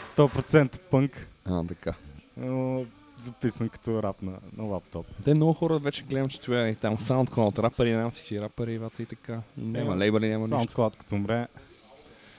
[0.05, 1.93] 100% пънк, А, така.
[2.37, 2.85] но
[3.19, 5.05] записан като рап на, на лаптоп.
[5.23, 9.03] Те много хора вече гледам, че това е там SoundCloud, рапъри, няма всички рапъри, вата
[9.03, 9.41] и така.
[9.57, 10.55] Няма лейбъли, няма нищо.
[10.57, 11.47] SoundCloud като умре.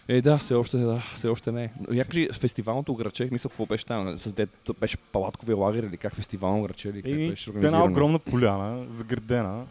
[0.09, 1.73] Е, да, все още, да, все още не.
[2.07, 4.19] Кажи, фестивалното граче, мисля, какво беше там?
[4.19, 7.93] С дет, беше палаткови лагер или как фестивално граче или как беше една организирано?
[7.93, 9.67] огромна поляна, заградена.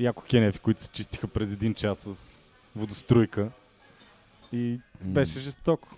[0.00, 3.50] Яко кенефи, които се чистиха през един час с водоструйка.
[4.52, 5.88] И беше жестоко.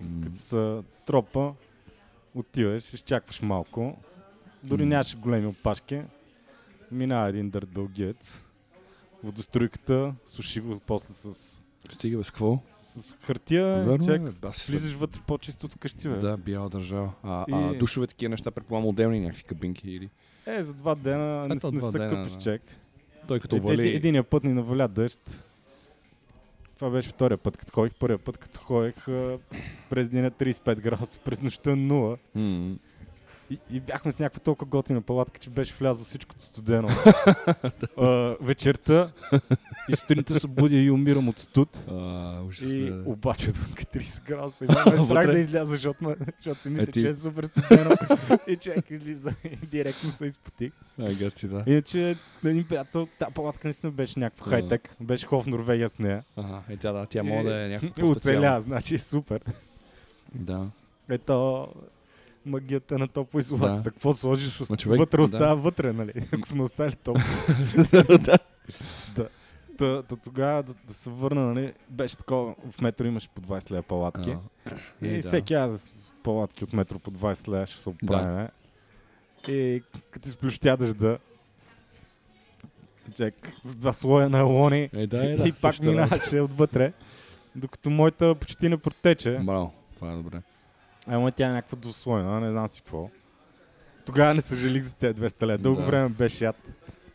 [0.00, 1.52] м, Като са тропа,
[2.34, 3.96] отиваш, изчакваш малко.
[4.64, 4.88] Дори М.
[4.88, 6.02] нямаше големи опашки.
[6.92, 8.44] Минава един дърт бългиец.
[9.24, 12.58] Водоструйката, суши го после с, Стига без какво?
[12.86, 13.82] с хартия.
[13.82, 14.66] Верно е, бе, бас.
[14.66, 16.16] влизаш вътре по-чисто от къщи, бе.
[16.16, 17.12] Да, бяла държава.
[17.22, 20.08] А, И- а душове такива неща, предполагам, отделни някакви кабинки или...
[20.46, 22.38] Е, за два дена А, не, не са дена, къпиш да.
[22.38, 22.62] чек.
[23.28, 23.82] Той като Е, вали...
[23.82, 25.50] еди- единия път ни наваля дъжд.
[26.76, 27.94] Това беше втория път, като ходих.
[27.94, 29.04] Първия път, като ходих
[29.90, 32.18] през деня 35 градуса, през нощта 0.
[32.34, 32.76] М,
[33.50, 36.88] И, и бяхме с някаква толкова готина палатка, че беше влязло всичкото студено.
[37.96, 38.06] а,
[38.40, 39.12] вечерта
[39.88, 41.78] и сутринта се будя и умирам от студ.
[41.90, 42.70] А, ужас.
[42.70, 43.02] И да.
[43.06, 44.64] обаче отвънка 30 градуса.
[44.64, 47.44] И ме страх да изляза, защото, ме- защото си мисля, Е, ти- че е супер
[47.44, 47.90] студено.
[48.46, 50.72] и човек излиза и директно се изпотих.
[51.00, 51.64] Ай, гаци, да.
[51.66, 54.50] Иначе, на един приятел, тази палатка наистина беше някаква А.
[54.50, 54.96] хайтек.
[55.00, 56.24] Беше хубав в Норвегия с нея.
[56.36, 59.40] Ага, е, тя, да, тя може да е някаква И оцеля, значи е супер.
[60.34, 60.70] Да.
[61.08, 61.68] Ето
[62.48, 63.90] магията на топлоизолацията.
[63.90, 63.94] Да.
[63.94, 64.78] Какво сложиш, ост...
[64.78, 65.22] Човек, вътре да.
[65.22, 66.12] остава вътре, нали?
[66.32, 67.22] Ако сме оставили топло.
[69.14, 69.28] да.
[69.78, 71.72] Та, та тогава да, да се върна, нали?
[71.88, 74.30] Беше такова, в метро имаше по 20 лева палатки.
[74.30, 75.22] А, и е, да.
[75.22, 78.48] всеки аз палатки от метро по 20 лева ще се оправим.
[79.48, 81.18] И като изплющя дъжда,
[83.16, 85.48] чек, с два слоя на лони Е, да, е, да.
[85.48, 86.92] и пак минаваше отвътре,
[87.56, 89.38] докато моята почти не протече.
[89.42, 90.42] Браво, това е добре.
[91.08, 93.10] Ама тя е някаква двуслойна, не знам си какво.
[94.06, 95.58] тогава не съжалих за тези 200 лева.
[95.58, 95.86] Дълго Да.
[95.86, 96.56] време беше яд.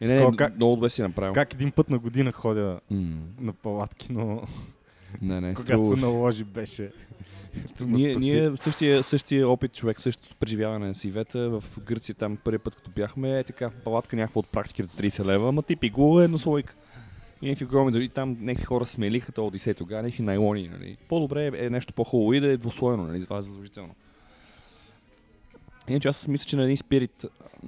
[0.01, 1.34] Е, не, не, Такова как- много добре си направил.
[1.34, 4.41] Как един път на година ходя М, на палатки, но
[5.21, 6.91] Не, не, когато се наложи беше.
[7.79, 12.75] Ние, ние същия, същия опит човек, същото преживяване на сивета в Гърция, там първият път
[12.75, 16.75] като бяхме, е така, палатка някаква от практиката 30 лева, ама ти пиго едно слойка.
[17.43, 20.67] И някакви огромни, дори там някакви хора смелиха то Одисей тогава, някакви найлони.
[20.67, 20.97] Нали.
[21.10, 23.95] По-добре е, е нещо по-хубаво и да е двуслойно, нали, това е задължително.
[25.88, 27.25] Иначе аз мисля, че на един спирит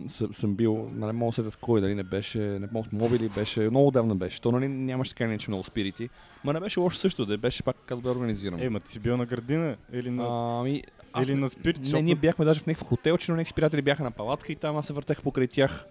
[0.08, 3.30] съм, съм бил, нали, мога да се с кой, дали не беше, не с мобили,
[3.30, 4.42] беше, много давна беше.
[4.42, 6.10] То нали, нямаше така иначе много спирити,
[6.44, 8.64] ма не беше лошо също, да беше пак така добре организирано.
[8.64, 10.84] Е, ма ти си бил на градина или на, Ами,
[11.22, 13.82] или не- на спирит, не, защото ние бяхме даже в някакъв хотелче, но някакви приятели
[13.82, 15.86] бяха на палатка и там аз се въртех покрай тях.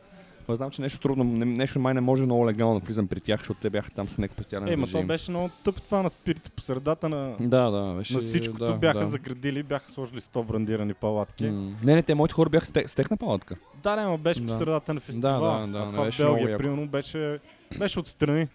[0.48, 3.20] Ма знам, че нещо трудно, не, нещо май не може много легално да влизам при
[3.20, 6.02] тях, защото те бяха там с някакъв специален Е, ма то беше много тъп това
[6.02, 8.14] на спирит по средата на, Да, да, беше...
[8.14, 8.64] на всичкото.
[8.64, 9.06] да, бяха да.
[9.06, 11.46] заградили, бяха сложили 100 брандирани палатки.
[11.46, 11.72] М.
[11.84, 13.56] Не, не, те моите хора бяха с, с техна палатка.
[13.82, 14.46] Да, не, ма беше Да.
[14.46, 15.60] по средата на фестивала.
[15.60, 17.38] Да, да, да, а не това в Белгия, примерно, беше,
[17.78, 18.48] беше отстрани.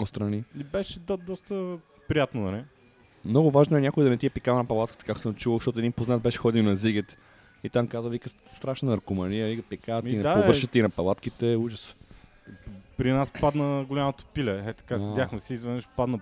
[0.00, 0.44] Отстрани.
[0.60, 1.76] И беше до, доста
[2.08, 2.64] приятно, нали?
[3.24, 5.78] Много важно е някой да не ти е пикал на палатката, как съм чувал, защото
[5.78, 7.18] един познат беше ходил на Зигет.
[7.64, 10.40] И там каза, вика, страшна наркомания, вика, пикават Ми ти, да, бе.
[10.40, 11.96] повършат ти на палатките, ужас.
[12.96, 14.62] При нас падна голямото пиле.
[14.66, 16.20] Е, така седяхме си, изведнъж падна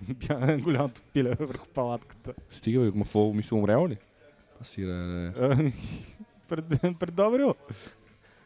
[0.58, 2.32] голямото пиле върху палатката.
[2.50, 3.96] Стига, бе, какво, мисля, умрял ли?
[4.78, 5.32] Да.
[5.40, 5.72] Ами,
[6.48, 6.64] Пред,
[6.98, 7.54] предобрил.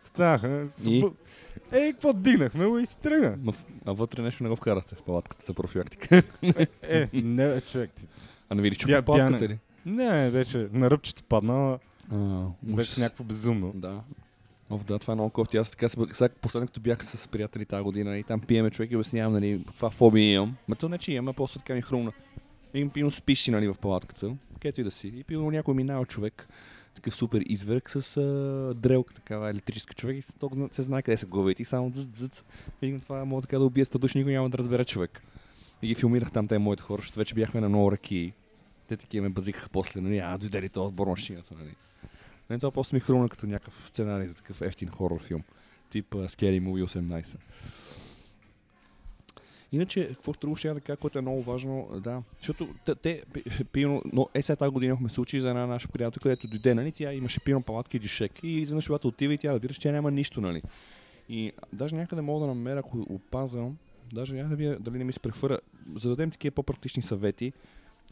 [0.05, 0.68] Станаха.
[0.87, 1.05] И?
[1.72, 3.38] Ей, какво дигнахме го и си тръгна.
[3.42, 3.52] Ма,
[3.87, 6.22] а вътре нещо не го вкарате в палатката за профилактика.
[6.83, 7.90] Е, не, човек.
[7.90, 8.09] Ти.
[8.48, 9.59] А не видиш, чупи палатката ли?
[9.87, 11.78] Не, вече на ръбчето падна,
[12.12, 13.72] А, беше някакво безумно.
[13.75, 14.01] Да.
[14.70, 15.57] Оф, да, това е много кофти.
[15.57, 18.90] Аз така, се- сега последно като бях с приятели тази година и там пиеме човек
[18.90, 20.57] и обяснявам, нали, каква фобия имам.
[20.68, 22.12] Ма то не, че имам, а просто така ми хрумна.
[22.75, 25.12] И пино спиш си, нали, в палатката, където и да си.
[25.16, 26.48] И пино някой минава човек,
[26.94, 28.20] такъв супер изверг с а,
[28.75, 32.42] дрелка, такава електрическа човек и толкова се знае къде се главите и само дзъц, дзъц.
[32.83, 35.22] Викам, това мога така да убие 100 души, никой няма да разбере човек.
[35.83, 38.33] И ги филмирах там те моите хора, защото вече бяхме на много ръки.
[38.88, 41.75] Те такива ме базикаха после, нали, а, дойде ли този отбор машината, нали.
[42.53, 45.43] Не, това просто ми хрумна като някакъв сценарий за такъв ефтин хорор филм.
[45.91, 47.37] Тип uh, Scary Movie 18.
[49.73, 53.23] Иначе, какво друго ще я да кажа, което е много важно, да, защото те, те
[53.33, 56.75] пи- пино, но е сега тази година имахме случай за една наша приятелка, където дойде,
[56.75, 59.81] нали, тя имаше пино палатки и дюшек и изведнъж когато отива и тя разбира, че
[59.81, 60.62] тя няма нищо, нали.
[61.29, 63.77] И даже някъде мога да намеря, ако опазвам,
[64.12, 65.59] даже някъде вие, дали не ми се прехвърля,
[65.95, 67.53] за да дадем такива по-практични съвети,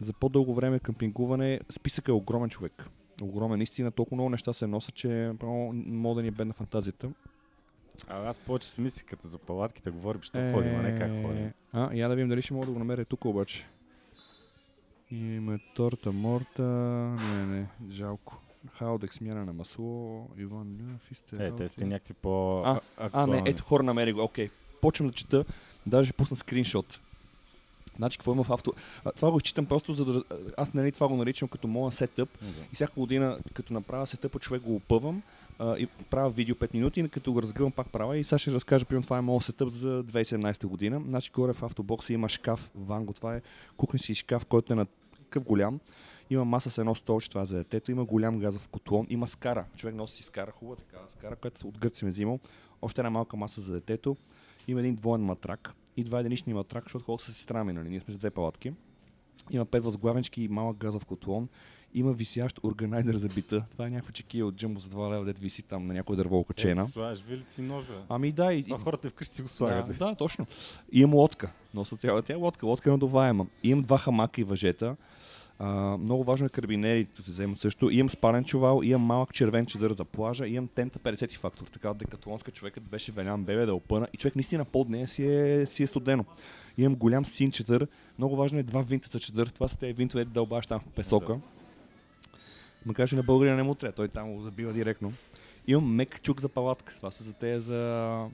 [0.01, 2.91] за по-дълго време къмпингуване, списъкът е огромен човек.
[3.21, 7.11] Огромен, наистина, толкова много неща се носят, че право мога да ни е бедна фантазията.
[8.09, 11.53] А аз повече си мислих, като за палатките говорим, що ходим, а не как ходим.
[11.73, 13.67] А, я да видим дали ще мога да го намеря тук обаче.
[15.11, 16.63] Има торта морта.
[16.63, 18.43] Не, не, жалко.
[18.73, 20.27] Хаудек смяна на масло.
[20.39, 21.47] Иван Люев, изте.
[21.47, 24.23] Е, те сте някакви по А, А, не, ето хора намери го.
[24.23, 24.51] Окей.
[24.81, 25.45] Почвам да чета.
[25.87, 27.01] Даже пусна скриншот.
[28.01, 28.73] Значи, какво има в авто...
[29.05, 30.25] А, това го изчитам просто за да...
[30.57, 32.29] Аз нали това го наричам като моя сетъп.
[32.73, 35.23] И всяка година, като направя сетъпа, човек го опъвам
[35.59, 38.85] а, и правя видео 5 минути, като го разгъвам пак правя и сега ще разкажа,
[38.85, 41.03] примерно това е моят сетъп за 2017 година.
[41.07, 43.43] Значи горе в автобокса има шкаф, ванго, това е
[43.77, 44.87] кухненски шкаф, който е на
[45.25, 45.81] такъв голям.
[46.31, 49.65] Има маса с едно столче, това е за детето, има голям газов котлон, има скара.
[49.77, 52.39] Човек носи си скара, хубава такава скара, която от гърци ме взимал.
[52.83, 54.17] Още една малка маса за детето.
[54.69, 57.89] Има един двоен матрак и два единични матрак, защото хората са си страми, нали?
[57.89, 58.73] Ние сме с две палатки.
[59.51, 61.49] Има пет възглавенчки и малък газов котлон.
[61.95, 63.65] Има висящ органайзер за бита.
[63.73, 66.39] Това е някаква чекия от джамбо за 2 лева, дет виси там на някоя дърво
[66.39, 66.83] окачена.
[66.83, 68.05] Е, слагаш вилици ножа.
[68.09, 69.99] Ами да, и, и хората вкъщи си го да, слагат.
[69.99, 70.47] да, точно.
[70.93, 71.53] И имам лодка.
[71.75, 72.67] Носа цяла тя лодка.
[72.67, 73.47] Лодка е надуваема.
[73.63, 74.97] Имам два хамака и въжета.
[75.63, 77.91] А, много важно е карабинерите да се вземат също.
[77.91, 81.67] Имам спален чувал, имам малък червен чедър за плажа, имам тента 50 фактор.
[81.67, 85.67] Така декатлонска човекът беше велян бебе да опъна и човек наистина под нея си е,
[85.67, 86.25] си е студено.
[86.79, 87.87] Имам голям син чедър.
[88.19, 89.47] Много важно е два винта за чедър.
[89.47, 91.41] Това са те винтове, да дълбаш там в песока.
[92.87, 95.13] Макар че на българина не му трябва, той там го забива директно.
[95.67, 96.95] Имам мек чук за палатка.
[96.97, 98.27] Това са за те за,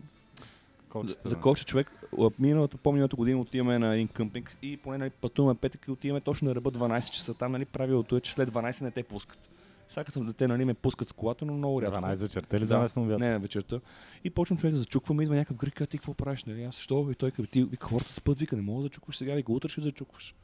[1.00, 1.40] Колчета, за да.
[1.40, 5.86] колче човек, а, миналата, по-миналата година отиваме на един къмпинг и поне нали, пътуваме петък
[5.88, 7.34] и отиваме точно на ръба 12 часа.
[7.34, 9.50] Там нали, правилото е, че след 12 не те пускат.
[9.88, 11.98] Сега като съм дете нали, ме пускат с колата, но много рядко.
[11.98, 12.74] 12 вечерта или Да.
[12.74, 13.18] 12 на обяд?
[13.18, 13.80] Не, вечерта.
[14.24, 16.44] И почвам човек да зачуквам, идва някакъв грик, ти какво правиш?
[16.44, 16.64] Нали?
[16.64, 17.08] Аз защо?
[17.10, 19.68] И той казва, ти вика, хората спът, вика, не мога да зачукваш сега, вика, утре
[19.68, 20.34] ще зачукваш.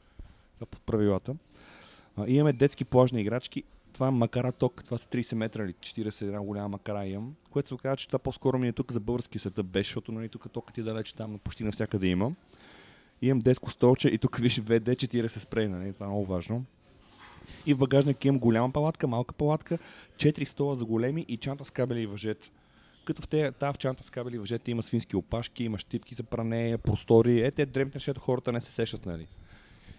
[0.55, 1.35] Това по правилата.
[2.17, 3.63] А, имаме детски плажни играчки.
[3.93, 7.67] Това е макара ток, това са 30 метра или 40, една голяма макара имам, което
[7.67, 10.51] се оказа, че това по-скоро ми е тук за български сетъп беше, защото нали, тук
[10.51, 12.31] токът е далеч там, почти навсякъде има.
[13.21, 16.65] Имам детско столче и тук виж VD40 спрей, нали, това е много важно.
[17.65, 19.77] И в багажник имам голяма палатка, малка палатка,
[20.15, 22.49] 4 стола за големи и чанта с кабели и въжета.
[23.05, 26.23] Като в тази в чанта с кабели и въжета има свински опашки, има щипки за
[26.23, 27.41] пране, простори.
[27.41, 29.27] Е, те дремте нещата хората не се сещат, нали?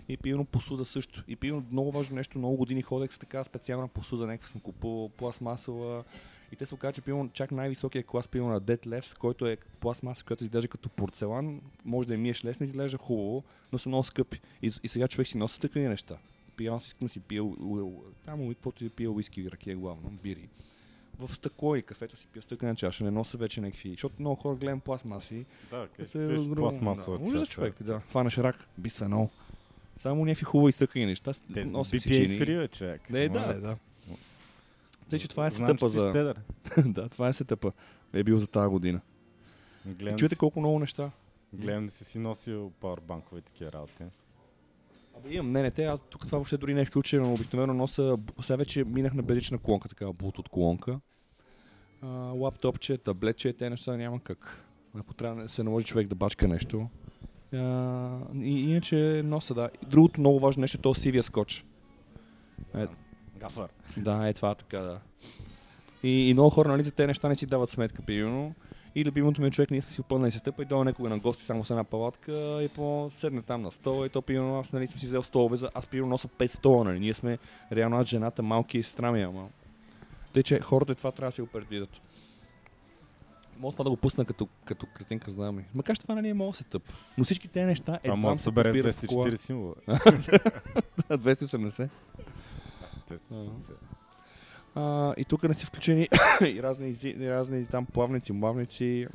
[0.09, 1.25] И пивно посуда също.
[1.29, 5.09] И пивно много важно нещо, много години ходех с така специална посуда, някаква съм купувал
[5.09, 6.05] пластмасова.
[6.53, 9.57] И те се оказа, че пивно чак най-високия клас пивно на Dead Lefs, който е
[9.81, 14.05] пластмаса, която изглежда като порцелан, може да я миеш лесно, изглежда хубаво, но са много
[14.05, 14.41] скъпи.
[14.63, 16.17] И, и сега човек си носи такива неща.
[16.57, 17.43] Пия, аз искам да си пия,
[18.25, 20.49] там и каквото и пия уиски, ракия главно, бири.
[21.19, 24.57] В стъкло и кафето си пия стъклена чаша, не нося вече някакви, защото много хора
[24.57, 25.47] гледам пластмаси.
[25.71, 27.33] Да, Което е пластмасова да.
[27.33, 27.47] Чаша.
[27.47, 28.01] човек, да.
[28.01, 29.31] Фанаш рак, бисфенол.
[29.97, 31.33] Само някакви хубави изтъкани неща.
[31.55, 32.39] Те носи BPA сечини.
[32.39, 33.11] free, бе, човек.
[33.11, 33.77] Не, да, е, да.
[35.11, 36.35] Тъй, че това е Знам, сетъпа си за...
[36.87, 37.73] да, това е сетъпа.
[38.13, 39.01] Е бил за тази година.
[39.87, 41.11] Гледам, Чуете да си- колко много неща.
[41.53, 44.05] гледам да си си носил пауърбанкове такива работи.
[45.17, 47.75] Абе, имам, не, не, те, аз тук това въобще дори не е включено, но обикновено
[47.75, 51.01] носа, сега вече минах на безжична колонка, такава Bluetooth колонка.
[52.03, 54.65] А, лаптопче, таблетче, те неща няма как.
[54.95, 56.89] Ако трябва да се наложи човек да бачка нещо.
[57.55, 59.71] А, и, иначе носа, да.
[59.87, 61.65] Другото много важно нещо е то сивия скотч.
[62.77, 62.87] Е,
[63.39, 63.69] Гафър.
[63.97, 65.01] да, е това така, да.
[66.03, 68.55] И, и много хора, нали, за тези неща не си дават сметка, примерно.
[68.95, 71.19] И любимото ми е човек, ние сме си опълнали се тъпа и дойде някога на
[71.19, 74.73] гости само с една палатка и по седне там на стола и то примерно аз
[74.73, 77.01] нали съм си взел столове за аз примерно нося 5 стола, нали.
[77.01, 77.39] Ние сме
[77.73, 79.49] реално аз жената малки и сестра ми, ама.
[80.33, 82.01] Тъй, че хората това трябва да си го предвидят.
[83.59, 85.65] Мога това да го пусна като, като кретинка, знам ли.
[85.75, 86.83] Макар че това нали е много се тъп.
[87.19, 89.27] Но всички тези неща едва може да събере подбират в кола.
[89.27, 89.75] 240 символа.
[91.09, 91.89] 280.
[93.09, 93.73] 270.
[94.75, 96.09] А, и тук не са включени
[96.41, 99.07] и разни, и разни там плавници, млавници.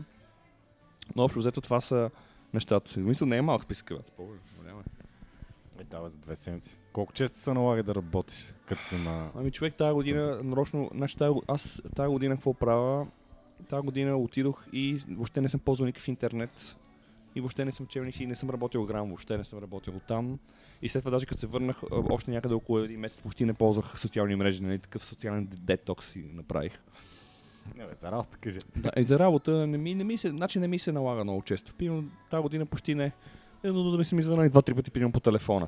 [1.15, 2.09] Но общо взето това са
[2.53, 2.99] нещата.
[2.99, 4.23] Мисля, не е малък списък, бе.
[4.57, 4.99] Голяма е.
[5.81, 6.79] Е, дава за две седмици.
[6.93, 9.31] Колко често се налага да работиш, като си на...
[9.35, 13.07] Ами човек тази година, нарочно, значи тази, аз тази година какво правя?
[13.68, 16.78] Тази година отидох и въобще не съм ползвал никакъв интернет.
[17.36, 20.39] И въобще не съм чел и не съм работил грам, въобще не съм работил там.
[20.82, 23.99] И след това даже като се върнах, още някъде около един месец почти не ползвах
[23.99, 24.80] социални мрежи, нали?
[24.80, 26.80] Такъв социален детокс си направих.
[27.76, 28.60] Не, бе, за работа кажи.
[28.78, 31.41] Да, и за работа не ми, не ми се, значи не ми се налага много
[31.41, 31.74] често.
[31.74, 33.12] Примерно тази година почти не.
[33.64, 35.68] Едно да ми се ми звънали два-три пъти примерно по телефона.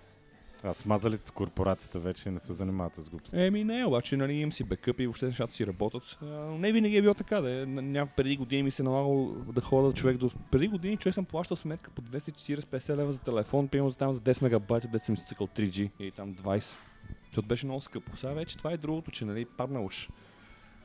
[0.64, 3.42] А смазали сте корпорацията вече и не се занимавате с глупости.
[3.42, 6.18] Еми не, обаче нали, имам си бекъп и въобще нещата си работят.
[6.22, 7.42] А, не винаги е било така.
[7.42, 7.52] Да.
[7.52, 7.66] е.
[7.66, 10.32] Н- Ня, преди години ми се налагало да ходя човек до...
[10.52, 14.22] Преди години човек съм плащал сметка по 240-50 лева за телефон, примерно за там за
[14.22, 16.78] 10 мегабайта, дет съм изцикал 3G или там 20.
[17.26, 18.18] Защото беше много скъпо.
[18.18, 20.10] Сега вече това е другото, че нали, падна уж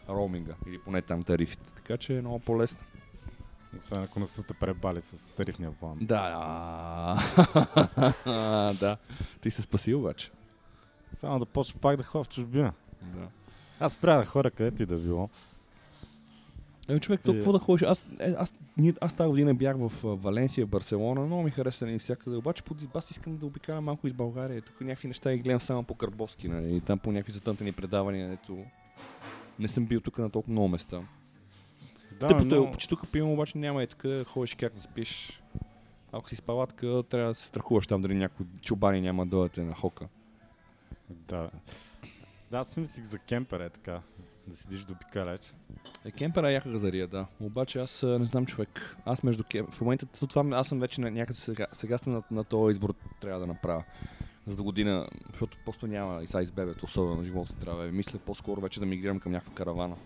[0.09, 1.73] роуминга или поне там тарифите.
[1.77, 2.81] Така че е много по-лесно.
[3.79, 5.99] Освен ако не са те пребали с тарифния план.
[6.01, 7.19] Да.
[8.81, 8.97] да.
[9.41, 10.31] Ти се спаси обаче.
[11.13, 12.73] Само да почна пак да ходя в чужбина.
[13.03, 13.29] Да.
[13.81, 15.29] Аз спря да хора където и да било.
[16.89, 17.33] Еми човек, Е.
[17.33, 17.83] какво да ходиш?
[17.83, 21.99] Аз, е, аз, ние, аз тази година бях в Валенсия, Барселона, много ми хареса нали,
[21.99, 22.37] всякъде.
[22.37, 24.63] Обаче по, аз искам да обикаля малко из България.
[24.63, 28.33] Тук някакви неща ги гледам само по Карбовски, нали, и там по някакви затънтени предавания.
[28.33, 28.65] Ето.
[29.59, 31.01] Не съм бил тук на толкова много места.
[32.21, 32.69] Да, Тъпото но...
[32.69, 35.43] е, че тук пивам, обаче няма и така, ходиш как да спиш.
[36.13, 39.63] Ако си с палатка, трябва да се страхуваш там дали някой чубани няма да дойдете
[39.63, 40.09] на хока.
[41.11, 41.51] Да.
[42.51, 44.01] Да, аз мислих за кемпер е така.
[44.47, 45.55] Да седиш до обикаляч.
[46.05, 47.27] Е, кемпера е яка газария, да.
[47.41, 48.97] Обаче аз не знам човек.
[49.05, 49.67] Аз между кем...
[49.71, 52.71] В момента то това аз съм вече на някъде сега, сега съм на, на този
[52.71, 53.85] избор трябва да направя.
[54.47, 57.87] За до година, защото просто няма и сега из бебето, особено живота трябва.
[57.87, 59.97] Мисля по-скоро вече да мигрирам към някаква каравана.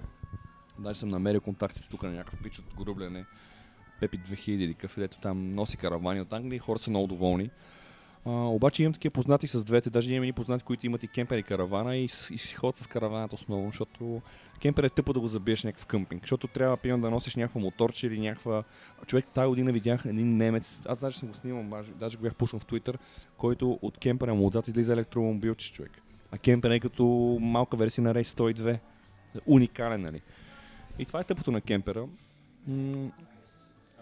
[0.80, 3.24] Даже съм намерил контактите тук на някакъв пич от Горубляне.
[4.00, 7.50] Пепи 2000 или какъв, дето там носи каравани от Англия и хората са много доволни.
[8.26, 11.38] А, обаче имам такива познати с двете, даже имам и познати, които имат и кемпер
[11.38, 14.22] и каравана и, и си ходят с караваната основно, защото
[14.60, 18.06] кемпер е тъпо да го забиеш някакъв къмпинг, защото трябва примерно да носиш някаква моторче
[18.06, 18.64] или някаква...
[19.06, 22.60] Човек тази година видях един немец, аз даже съм го снимал, даже го бях пуснал
[22.60, 22.96] в Twitter,
[23.36, 25.92] който от кемпера му отзад излиза електромобилче човек.
[26.32, 27.04] А кемпер е като
[27.40, 28.78] малка версия на Race 102.
[29.46, 30.20] Уникален, нали?
[30.98, 32.06] И това е тъпото на кемпера.
[32.68, 33.10] М-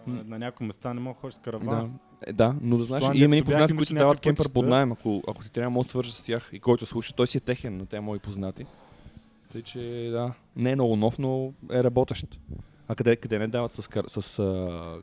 [0.07, 1.43] На някои места не мога да ходиш с да.
[1.43, 1.99] караван.
[2.27, 4.69] Е, да, но да знаеш, имаме и познати, които дават кемпер под пътища.
[4.69, 7.37] найем, ако, ако ти трябва да да свържа с тях и който слуша, той си
[7.37, 8.65] е техен, но те са мои познати.
[9.51, 9.79] Тъй, че
[10.11, 12.39] да, не е много нов, но е работещ.
[12.87, 13.89] А къде, къде не дават с...
[14.21, 14.39] с.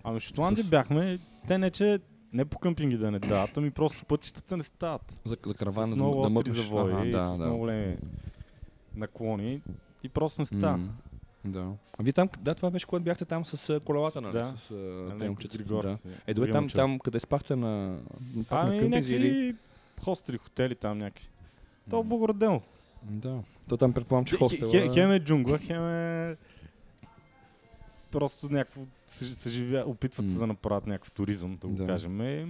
[0.05, 1.19] Ами в Шотландия С- бяхме,
[1.49, 1.99] те не че
[2.33, 5.19] не по къмпинги да не дават, ами просто пътищата не стават.
[5.25, 6.55] за, за караван с да, много да остри мъкнеш.
[6.57, 7.45] завои Ага, и да, с да.
[7.45, 7.97] много големи
[8.97, 9.63] наклони
[10.03, 10.77] и просто не става.
[10.79, 10.89] М,
[11.47, 11.73] Да.
[11.99, 14.33] А вие там, да, това беше, когато бяхте там с колелата, нали?
[14.33, 14.55] Да.
[14.57, 15.59] С а, Нали, те момчета.
[15.59, 15.99] Да.
[16.27, 17.99] Е, добре, там, там, къде спахте на,
[18.49, 19.29] пак на Ами къмпинг или...
[19.29, 19.55] някакви
[20.01, 21.29] хостели, хотели там някакви.
[21.91, 22.61] То е благородено.
[23.03, 23.39] Да.
[23.69, 24.73] То там предполагам, че хостела...
[24.73, 26.37] хе- Хем е джунгла, хем е
[28.11, 31.87] просто някакво съж- съживя, опитват се да направят някакъв туризъм, да го Да.
[31.87, 32.21] кажем.
[32.21, 32.47] Е,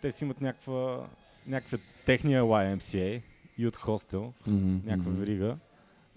[0.00, 1.06] те си имат някаква,
[1.46, 3.22] някаква техния YMCA
[3.58, 5.56] и от хостел, Мгм, някаква верига.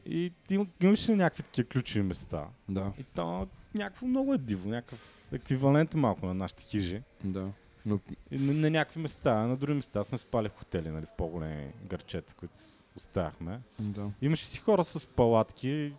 [0.10, 2.46] И им, имаше някакви такива ключови места.
[2.70, 5.00] Да, И то някакво много е диво, някакъв
[5.32, 7.02] еквивалент малко на нашите хижи.
[7.24, 7.48] да.
[7.86, 8.00] Но
[8.32, 11.68] И на, на някакви места, на други места сме спали в хотели, нали, в по-големи
[11.90, 12.54] гърчета, които
[12.96, 13.60] оставяхме.
[13.80, 14.12] да.
[14.22, 15.94] Имаше си хора с палатки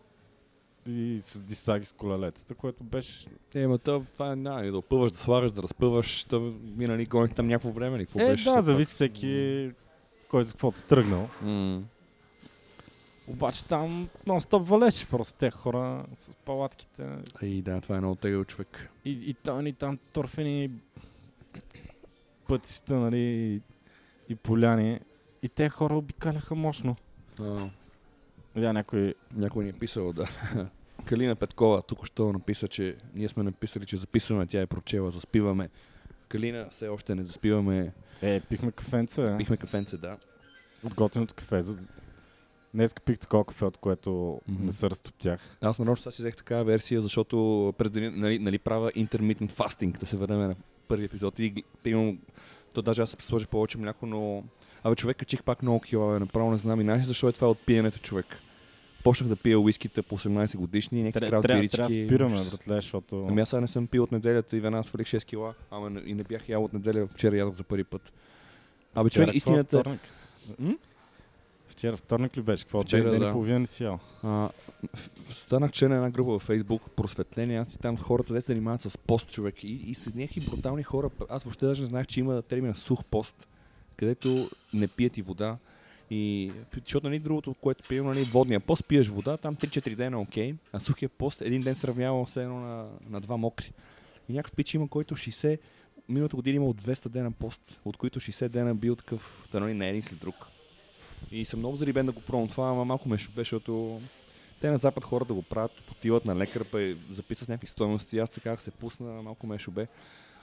[0.87, 3.27] и с дисаги с колелетата, което беше...
[3.55, 7.35] Е, ма то, това е, да, да опъваш, да слагаш, да разпъваш, то минали гоних
[7.35, 7.99] там някакво време?
[7.99, 9.71] Какво Е, беше да, зависи всеки
[10.29, 11.29] кой за каквото е тръгнал.
[11.43, 11.83] М.
[13.31, 17.09] Обаче там нон-стоп валеше просто те хора с палатките.
[17.43, 18.91] И да, това е много тегъл човек.
[19.05, 20.71] И, и там, и там торфени
[22.49, 23.61] пътища, нали, и,
[24.29, 25.01] и поляни.
[25.43, 26.97] И те хора обикаляха мощно.
[27.41, 27.69] А,
[28.57, 29.15] Я някой...
[29.35, 30.29] някой ни е писал, да.
[31.05, 35.69] Калина Петкова тук що написа, че ние сме написали, че записваме, тя е прочела, заспиваме.
[36.29, 39.37] Калина все още не заспиваме, Е, пихме кафенце, бе.
[39.37, 40.17] пихме кафенце, да.
[40.85, 41.63] От готиното кафе.
[41.63, 41.89] За-
[42.75, 44.65] Днес пих такова кафе, от което Мгм.
[44.67, 45.57] не се разтоптях.
[45.63, 47.37] Аз нарочно сега си взех такава версия, защото
[47.79, 50.55] през деня, нали, нали правя intermittent fasting, да се върнем на
[50.89, 52.19] първи епизод и имам,
[52.75, 54.45] то даже аз сложих повече мляко, но
[54.85, 57.59] абе човек качих пак много кила, направо не знам и ли защо е това от
[57.59, 58.27] пиенето човек.
[59.05, 61.77] Почнах да пия уиските по 18 годишни, някакви Тря- крафт Трябва бирички.
[61.77, 63.27] трябва да спираме, братле, защото...
[63.29, 66.15] Ами аз сега не съм пил от неделята и веднага свалих 6 кила, ама и
[66.15, 68.13] не бях ял от неделя, вчера ядох за първи път.
[68.95, 69.81] Абе човек, е истината...
[69.81, 70.01] Вторник?
[70.59, 70.75] М?
[71.71, 72.65] Вчера вторник ли беше?
[72.65, 72.83] Какво?
[72.83, 73.29] Вчера, ден да.
[73.29, 73.99] и половина си ял.
[74.23, 74.49] А,
[75.33, 78.83] станах член на една група във Facebook, просветление, аз и там хората де се занимават
[78.83, 81.11] с пост човек и, и са някакви брутални хора.
[81.29, 83.49] Аз въобще даже не знаех, че има термина сух пост,
[83.97, 85.57] където не пият и вода.
[86.11, 90.21] И, защото нали, другото, което пием, нали, водния пост, пиеш вода, там 3-4 дена е
[90.21, 93.73] окей, а сухия пост един ден сравнява все едно на, на два мокри.
[94.29, 95.59] И някакъв пич има, който 60,
[96.09, 99.75] миналата година има от 200 дена пост, от които 60 дена бил такъв, да нали,
[99.75, 100.35] не един след друг.
[101.31, 104.01] И съм много зарибен да го пробвам това, ама малко ме шубе, защото
[104.61, 108.19] те на запад хората го правят, потиват на лекар, па записват някакви стоености.
[108.19, 109.87] Аз така се пусна, малко ме шубе.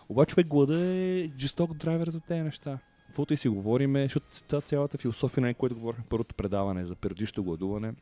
[0.10, 2.80] Обаче човек глада е жесток драйвер за тези неща.
[3.08, 7.44] Каквото и си говориме, защото цялата философия, на което говорихме в първото предаване за периодично
[7.44, 7.94] гладуване.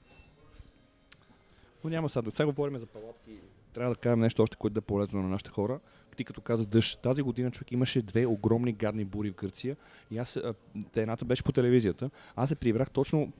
[1.83, 2.31] Но няма сега.
[2.31, 3.31] Сега говорим за палатки.
[3.73, 5.79] Трябва да кажем нещо още, което да е полезно на нашите хора.
[6.15, 9.75] Ти като каза дъжд, тази година човек имаше две огромни гадни бури в Гърция.
[10.11, 10.53] И аз, а,
[10.95, 12.09] едната беше по телевизията.
[12.35, 13.31] Аз се прибрах точно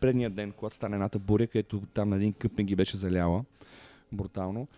[0.00, 3.44] предния ден, когато стана едната буря, където там на един къпен ги беше заляла.
[4.12, 4.68] Брутално.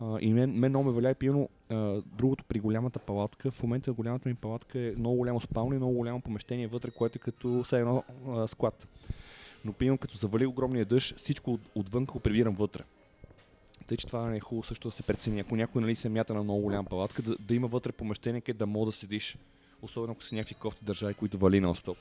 [0.00, 3.50] А, и мен, мен много ме валя и пиено а, другото при голямата палатка.
[3.50, 7.16] В момента голямата ми палатка е много голямо спалня и много голямо помещение вътре, което
[7.16, 8.86] е като все едно а, склад.
[9.64, 12.82] Но пием като завали огромния дъжд, всичко от, отвън го прибирам вътре.
[13.86, 15.40] Тъй, че това не е хубаво също да се прецени.
[15.40, 18.58] Ако някой нали, се мята на много голяма палатка, да, да има вътре помещение, където
[18.58, 19.36] да мога да седиш.
[19.82, 21.96] Особено ако са някакви кофти държави, които вали на стоп.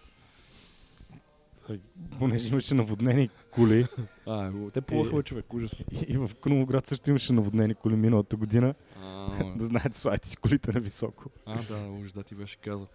[2.19, 3.87] Понеже имаше наводнени коли.
[4.27, 5.85] А, те плуваха, човек, ужас.
[5.91, 8.73] И, и в Крумоград също имаше наводнени коли миналата година.
[9.01, 11.25] А, да знаете, слагайте си колите на високо.
[11.45, 12.87] а да, уж да ти беше казал.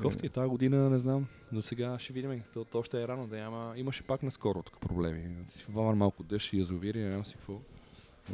[0.00, 1.26] Кофти е тази година, не знам.
[1.52, 2.42] За сега ще видим.
[2.54, 3.72] То, то още е рано да няма.
[3.76, 5.36] Имаше пак наскоро тук проблеми.
[5.48, 7.60] Си валвар малко дъжд и язовири, няма си какво.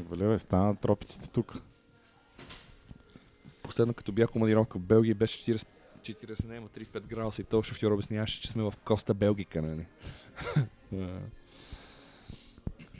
[0.02, 1.62] Валере, стана тропиците тук.
[3.62, 5.66] Последно като бях командировка в Белгия беше 40,
[6.02, 9.86] 40 не, има 35 градуса и то шофьор обясняваше, че сме в Коста Белгика, нали?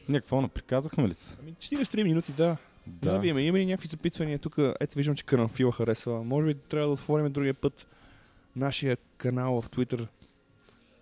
[0.09, 1.37] Ние какво наприказахме ли се?
[1.41, 2.57] Ами 43 минути, да.
[2.87, 3.39] Да, да видим.
[3.39, 4.55] Има ли някакви запитвания тук?
[4.81, 6.25] Ето виждам, че Карамфила харесва.
[6.25, 7.87] Може би трябва да отворим другия път
[8.57, 10.07] нашия канал в Twitter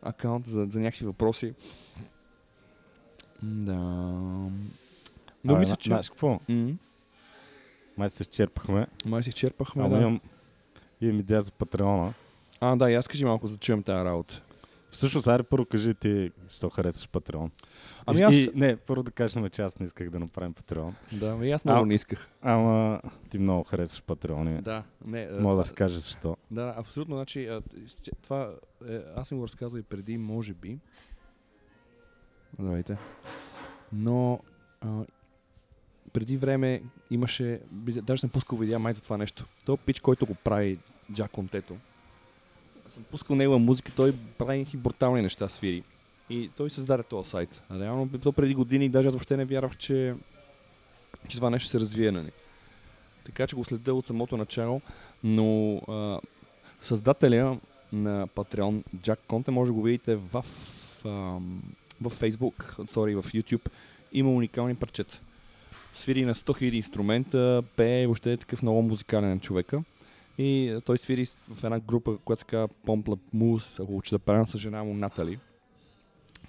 [0.03, 1.55] акаунт за, за някакви въпроси.
[3.43, 4.51] Да.
[5.45, 5.91] Но мисля, че...
[5.91, 6.41] Знаеш какво?
[6.49, 6.73] М,
[7.97, 8.87] Май се изчерпахме.
[9.07, 10.01] Май си изчерпахме, Ама да.
[10.01, 10.21] имам,
[11.01, 12.15] имам идея за Патреона.
[12.61, 14.43] А, да, и аз кажи малко за да чуем тази работа.
[14.91, 17.51] Всъщност, айде първо кажи ти, що харесваш Патреон.
[18.07, 20.95] Ами и, аз- и, не, първо да кажем, че аз не исках да направим Патреон.
[21.13, 21.87] Да, и аз много А.
[21.87, 22.29] не исках.
[22.43, 24.59] Ама ти много харесваш Патреон.
[24.63, 25.21] Да, не.
[25.23, 26.37] а, Мога да разкажеш защо.
[26.51, 27.17] Да, абсолютно.
[27.17, 27.61] Значи,
[28.23, 28.51] това
[28.89, 30.79] е, аз съм го разказал и преди, може би.
[32.55, 32.97] Здравейте.
[33.93, 34.41] Но
[34.81, 35.05] а,
[36.13, 37.61] преди време имаше,
[38.03, 39.47] даже съм пускал видеа май за това нещо.
[39.65, 40.79] Той пич, който го прави,
[41.13, 41.77] Джак Контето.
[42.91, 45.83] Съм пускал негова музика, той прави някакви брутални неща, свири.
[46.31, 47.63] И той създаде този сайт.
[47.69, 50.15] А реално то преди години, даже аз въобще не вярвах, че,
[51.29, 52.31] че това нещо се развие, нали.
[53.25, 54.81] Така че го следя от самото начало,
[55.25, 56.21] но а,
[56.81, 57.59] създателя
[57.93, 60.45] на Patreon, Джак Конте, може да го видите в
[61.05, 61.63] ам,
[62.01, 63.69] в Facebook, sorry, в YouTube,
[64.13, 65.21] има уникални парчета.
[65.93, 69.83] Свири на 100 000 инструмента, пее, въобще е такъв много музикален човека.
[70.39, 74.19] И а, той свири в една група, която се казва Помпла Мус, ако учи да
[74.19, 75.39] правя с жена му Натали.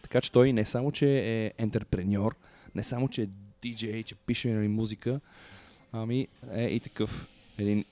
[0.02, 2.36] Така че той не само, че е ентерпреньор,
[2.76, 3.28] не само, че е
[3.62, 5.20] диджей, че пише нали, музика,
[5.92, 7.28] ами е и такъв
[7.58, 7.86] един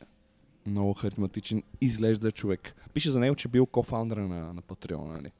[0.67, 2.75] много харизматичен, изглежда човек.
[2.93, 5.31] Пише за него, че бил кофаундъра на, на Patreon, нали?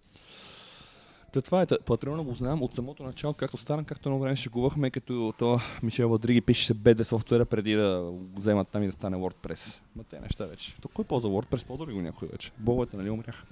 [1.32, 4.92] Та това е, Patreon го знам от самото начало, както стана, както едно време шегувахме,
[4.92, 9.18] като то Мишел Вадриги пише BD софтуера преди да го вземат там и да стане
[9.18, 9.82] WordPress.
[9.96, 10.76] Ма те неща вече.
[10.82, 11.66] То кой ползва WordPress?
[11.66, 12.52] Ползва ли го някой вече?
[12.58, 13.46] Боговете, нали умряха?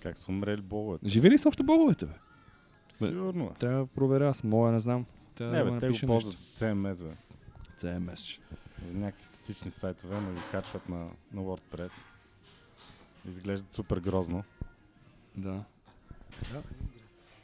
[0.00, 1.08] Как са умрели боговете?
[1.08, 2.12] Живи ли са още боговете, бе?
[2.88, 3.44] Сигурно.
[3.44, 3.58] е.
[3.58, 5.06] Трябва да проверя, аз моя не знам.
[5.34, 7.14] Трябва Не, да бе, те го ползват с CMS, бе.
[7.80, 8.40] CMS.
[8.86, 11.92] За някакви статични сайтове, но ги качват на, на WordPress.
[13.28, 14.44] Изглеждат супер грозно.
[15.36, 15.64] Да.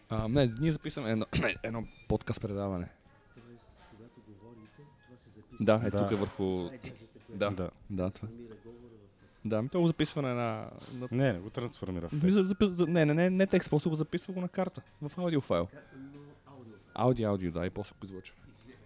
[0.08, 1.26] А, не, ние записваме едно,
[1.62, 2.88] едно подкаст предаване.
[3.34, 5.56] Тоест, когато говорите, това се записва.
[5.60, 5.98] Да, е Да.
[5.98, 6.70] тук е върху...
[7.28, 7.70] Да, Да.
[7.90, 8.28] да, това.
[9.44, 10.70] Да, ми то го записва на една...
[10.94, 11.08] На...
[11.12, 12.88] Не, не го трансформира в текст.
[12.88, 15.68] Не, не, не, не текст, просто го записва го на карта, в аудиофайл.
[16.94, 18.36] Аудио, аудио, да, и после го излъчва.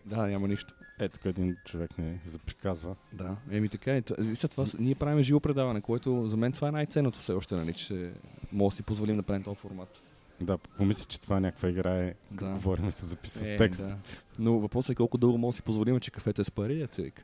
[0.06, 0.74] Да, няма нищо.
[0.98, 2.96] Е, тук един човек не заприказва.
[3.12, 4.02] Да, еми така е.
[4.34, 7.74] Сега това, ние правим живо предаване, което за мен това е най-ценното все още, нали,
[7.74, 8.12] че
[8.52, 10.02] може да си позволим да правим този формат.
[10.40, 12.50] Да, помисли, че това е някаква игра е, като Да.
[12.50, 13.80] говорим се записва Е, текст.
[13.82, 13.96] да.
[14.38, 17.02] Но въпросът е колко дълго може да си позволим, че кафето е с пари, деца
[17.02, 17.22] вика.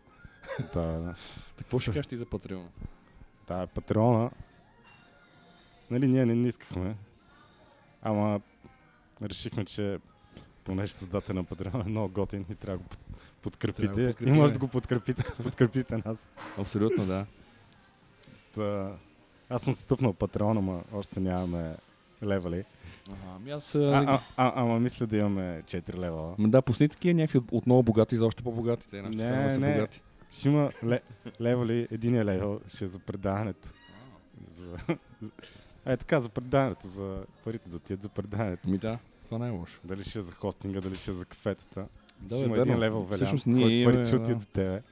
[0.74, 1.14] Да, да.
[1.58, 2.68] Какво ще кажеш ти за Патреона?
[3.48, 4.30] Да, Патреона.
[5.90, 6.96] Нали, ние не, не искахме.
[8.02, 8.40] Ама
[9.22, 9.98] решихме, че
[10.64, 12.98] понеже създател на Патреона е много готин и трябва да го под-
[13.42, 13.82] подкрепите.
[13.84, 16.30] Трябва да го и може да го подкрепите, като подкрепите нас.
[16.58, 17.26] Абсолютно, да.
[18.54, 18.92] Та,
[19.48, 21.76] аз съм стъпнал Патреона, ама още нямаме
[22.22, 22.64] левели.
[23.08, 23.74] Ага, ами аз...
[23.74, 26.34] А, А, а, ама мисля да имаме 4 левела.
[26.38, 29.02] М, Да, пусни такива някакви от, от много богати за още по-богатите.
[29.02, 29.72] Нашите Не, фенове са не.
[29.72, 30.02] богати.
[30.30, 31.00] Ще има ле,
[31.40, 33.68] левели, единия левел ще е за предаването.
[34.46, 34.76] За,
[35.86, 38.70] е така, за предаването, за парите да отидат за предаването.
[38.70, 38.98] Ми да,
[39.32, 39.80] това не е лошо.
[39.84, 41.86] Дали ще е за хостинга, дали ще е за кафетата.
[42.20, 44.22] Да, ще има един левел велян, Всъщност който ние парите имаме, ще да.
[44.22, 44.82] отидат за тебе.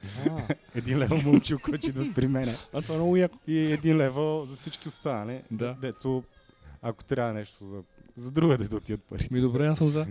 [0.75, 2.57] Един левел момчил, който идва при мене.
[2.73, 3.37] а това е много яко.
[3.47, 5.41] И един левел за всички останали.
[5.51, 5.77] Да.
[5.81, 6.23] Дето,
[6.81, 7.83] ако трябва нещо за,
[8.15, 9.33] за другаде да отидат парите.
[9.33, 10.07] Ми добре, аз съм за.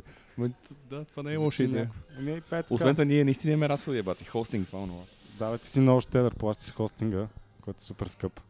[0.90, 1.90] Да, това не е лоша идея.
[2.18, 2.62] Ами, е.
[2.70, 4.24] Освен това, ние наистина имаме разходи, бати.
[4.24, 5.02] Хостинг, това онова.
[5.38, 7.28] Да, бе, ти си много щедър, плащаш хостинга,
[7.60, 8.40] който е супер скъп.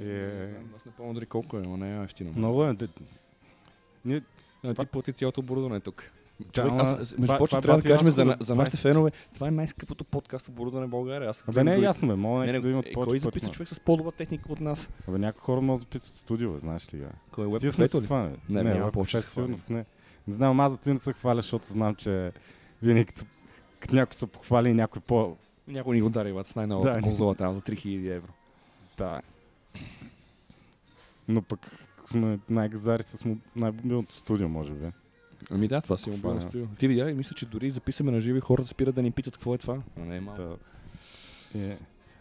[0.00, 0.50] Е...
[0.76, 2.32] Аз не помня дали колко е, но не е ефтино.
[2.36, 2.76] Много е.
[4.04, 4.22] Ние,
[4.64, 6.10] А, ти плати цялото оборудване тук.
[6.52, 8.82] Човек, аз, между това- прочим, трябва да кажем за, за нашите 20%.
[8.82, 11.30] фенове, това е най-скъпото подкаст оборудване в България.
[11.30, 13.80] Аз Абе не е ясно, бе, мога Не, да имат е, кой записва човек с
[13.80, 14.90] по-добра техника от нас?
[15.08, 17.08] Абе някои хора могат да записват студио, бе, знаеш ли га?
[17.30, 18.36] Кой е веб Тия сме се хванали.
[18.48, 19.84] Не, не, няма повече сигурност не.
[20.28, 22.32] Не знам, аз зато не се хваля, защото знам, че
[22.82, 23.24] винаги като,
[23.80, 25.36] като някой се похвали и някой по...
[25.68, 28.32] Някой ни го дари, бат, с най-новата Да, конзола там за 3000 евро.
[28.98, 29.20] Да.
[31.28, 34.90] Но пък сме най-газари с му- най-мобилното студио, може би.
[35.50, 36.50] Ами да, това си е мобилно Това е.
[36.50, 36.66] студио.
[36.68, 39.54] Ти видя ли, мисля, че дори записаме на живи хората спират да ни питат какво
[39.54, 39.82] е това.
[39.96, 40.42] А не е малко.
[40.42, 40.56] Да.
[41.54, 41.76] И,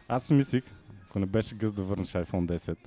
[0.08, 0.64] аз си мислих,
[1.04, 2.78] ако не беше гъс да върнеш iPhone 10,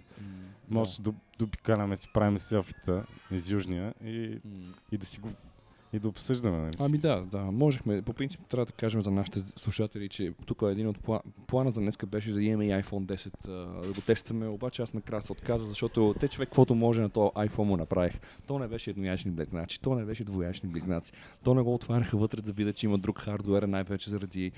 [0.71, 4.51] може да допикаляме си, правим селфита из Южния и, М.
[4.93, 5.29] и да си го
[5.93, 6.59] и да обсъждаме.
[6.59, 6.77] Нали?
[6.81, 8.03] Ами да, да, можехме.
[8.03, 11.21] По принцип трябва да кажем за нашите слушатели, че тук един от пла...
[11.47, 14.95] плана за днеска беше да имаме и iPhone 10, а, да го тестваме, обаче аз
[14.95, 18.21] накрая се отказа, защото те човек, каквото може на този iPhone му направих.
[18.47, 21.13] То не беше едноячни близнаци, то не беше двоячни близнаци.
[21.45, 24.53] То не го отваряха вътре да видят, че има друг хардуер, най-вече заради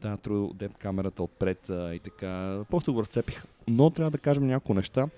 [0.00, 2.60] тази True Depth камерата отпред а, и така.
[2.70, 3.44] Просто го разцепих.
[3.68, 5.08] Но трябва да кажем няколко неща.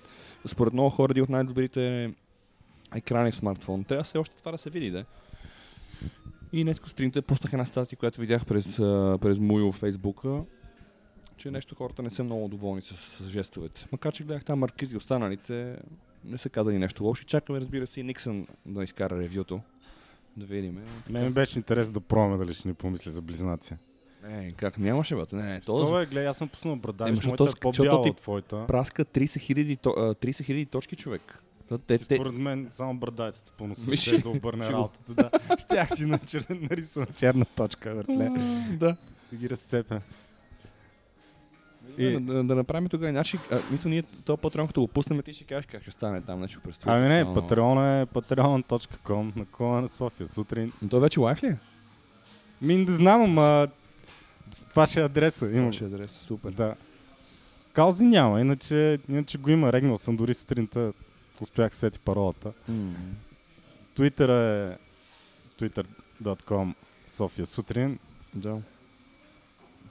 [0.45, 2.13] Според много хора, един от най-добрите
[2.95, 3.83] екрани в смартфон.
[3.83, 5.05] Трябва все още това да се види, да.
[6.57, 8.75] И днес сутринта пуснах една статия, която видях през,
[9.21, 10.43] през Муил в Фейсбука,
[11.37, 13.87] че нещо хората не са много доволни с, с жестовете.
[13.91, 15.75] Макар че гледах там маркизи и останалите,
[16.25, 17.25] не са казали нещо лошо.
[17.25, 19.61] Чакаме, разбира се, и Никсън да изкара ревюто.
[20.37, 20.79] Да видим.
[21.09, 23.73] Мен ми беше интересно да пробваме дали ще ни помисли за близнаци.
[24.23, 25.21] Не, как нямаше, бе?
[25.33, 28.17] Не, то Това е, гледай, аз съм пуснал брада, Е, моята е по-бяла ти- от
[28.17, 28.65] твоята.
[28.67, 31.43] праска 30 хиляди, то- а, 30 хиляди точки, човек.
[31.69, 35.13] То, те, те, Според мен само брадайцата по носа ще да обърне ще работата.
[35.13, 35.29] Да.
[35.59, 36.45] Щях си на чер...
[36.49, 38.29] нарисувам черна точка, въртле.
[38.71, 38.97] да.
[39.31, 40.01] Да ги разцепя.
[41.97, 42.05] И...
[42.05, 43.11] И- Да, да, направим тогава.
[43.11, 46.21] Значи, а, мисля, ние този патрон, като го пуснем, ти ще кажеш как ще стане
[46.21, 46.91] там, нещо предстои.
[46.91, 47.25] Ами не.
[47.25, 50.71] Patreon е patreon.com на кола на София сутрин.
[50.81, 51.57] Но той вече лайф ли е?
[52.61, 53.67] Ми не знам, ама
[54.69, 55.45] това ще е адреса.
[55.45, 55.57] Имам.
[55.57, 56.51] Имаше адрес, супер.
[56.51, 56.75] Да.
[57.73, 59.73] Каузи няма, иначе, иначе го има.
[59.73, 60.93] Регнал съм дори сутринта.
[61.41, 62.53] Успях да сети паролата.
[63.95, 64.77] Twitter е
[65.59, 66.73] twitter.com
[67.07, 67.99] София сутрин.
[68.33, 68.57] Да.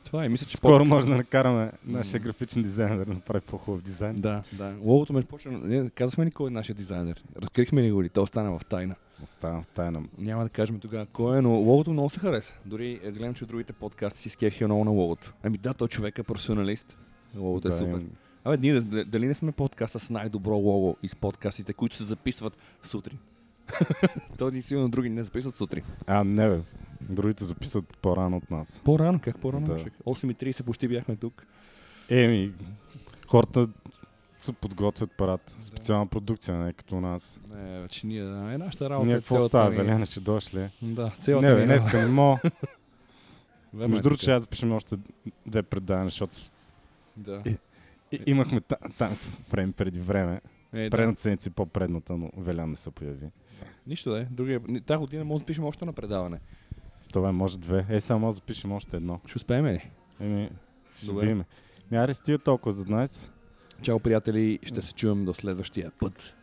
[0.05, 4.21] Това е, мисля, че Скоро може да накараме нашия графичен дизайнер да направи по-хубав дизайн.
[4.21, 4.75] Да, да.
[4.81, 5.53] Логото ме почна.
[5.53, 7.25] Не, казахме ли кой е нашия дизайнер?
[7.37, 8.09] Разкрихме ли го ли?
[8.09, 8.95] То остана в тайна.
[9.25, 10.03] Оставам в тайна.
[10.19, 12.55] Няма да кажем тогава кой е, но логото много се хареса.
[12.65, 15.33] Дори е, гледам, че от другите подкасти си скефиха много на логото.
[15.43, 16.99] Ами да, той човек е професионалист.
[17.37, 17.91] Логото е Да, супер.
[17.91, 18.11] им-
[18.47, 23.19] Абе, ние дали не сме подкаста с най-добро лого из подкастите, които се записват сутрин?
[24.39, 25.85] То ни сигурно други не записват сутрин.
[26.07, 26.61] А, не бе.
[27.01, 28.81] Другите записват по-рано от нас.
[28.85, 29.67] По-рано, как по-рано?
[29.67, 29.75] Да.
[29.75, 29.85] Да.
[30.07, 31.47] 8.30 почти бяхме тук.
[32.09, 32.53] Еми,
[33.29, 33.69] хората
[34.39, 35.57] се подготвят парад.
[35.61, 37.41] Специална продукция, не е като у нас.
[37.55, 39.07] Не, вече ние, да, е нашата работа.
[39.07, 40.71] Ние е какво става, ни- ще дошли.
[40.83, 42.41] Да, цялата Не, бе, ни днеска не мога.
[43.81, 44.97] Е Между другото, ще аз запишем още
[45.47, 46.37] две предавания, защото
[47.17, 47.43] Да.
[47.47, 47.57] Е,
[48.13, 49.13] и- имахме та- там
[49.51, 50.41] време преди време.
[50.73, 50.91] Е, да.
[50.91, 53.27] Предната седмица и по-предната, но Велян не се появи.
[53.87, 54.25] Нищо да е.
[54.25, 54.61] Другия...
[54.87, 56.41] Тази година може да запишем още на предаване.
[57.03, 57.87] С това може две.
[57.89, 59.21] Е, сега може да запишем още едно.
[59.27, 59.91] Ще успеем ли?
[60.21, 60.51] Еми,
[60.97, 61.21] ще Добре.
[61.21, 61.45] видим.
[61.91, 63.31] Ми, аре, стига толкова за днес.
[63.83, 64.59] Чао, приятели.
[64.63, 66.35] Ще се чуем до следващия път.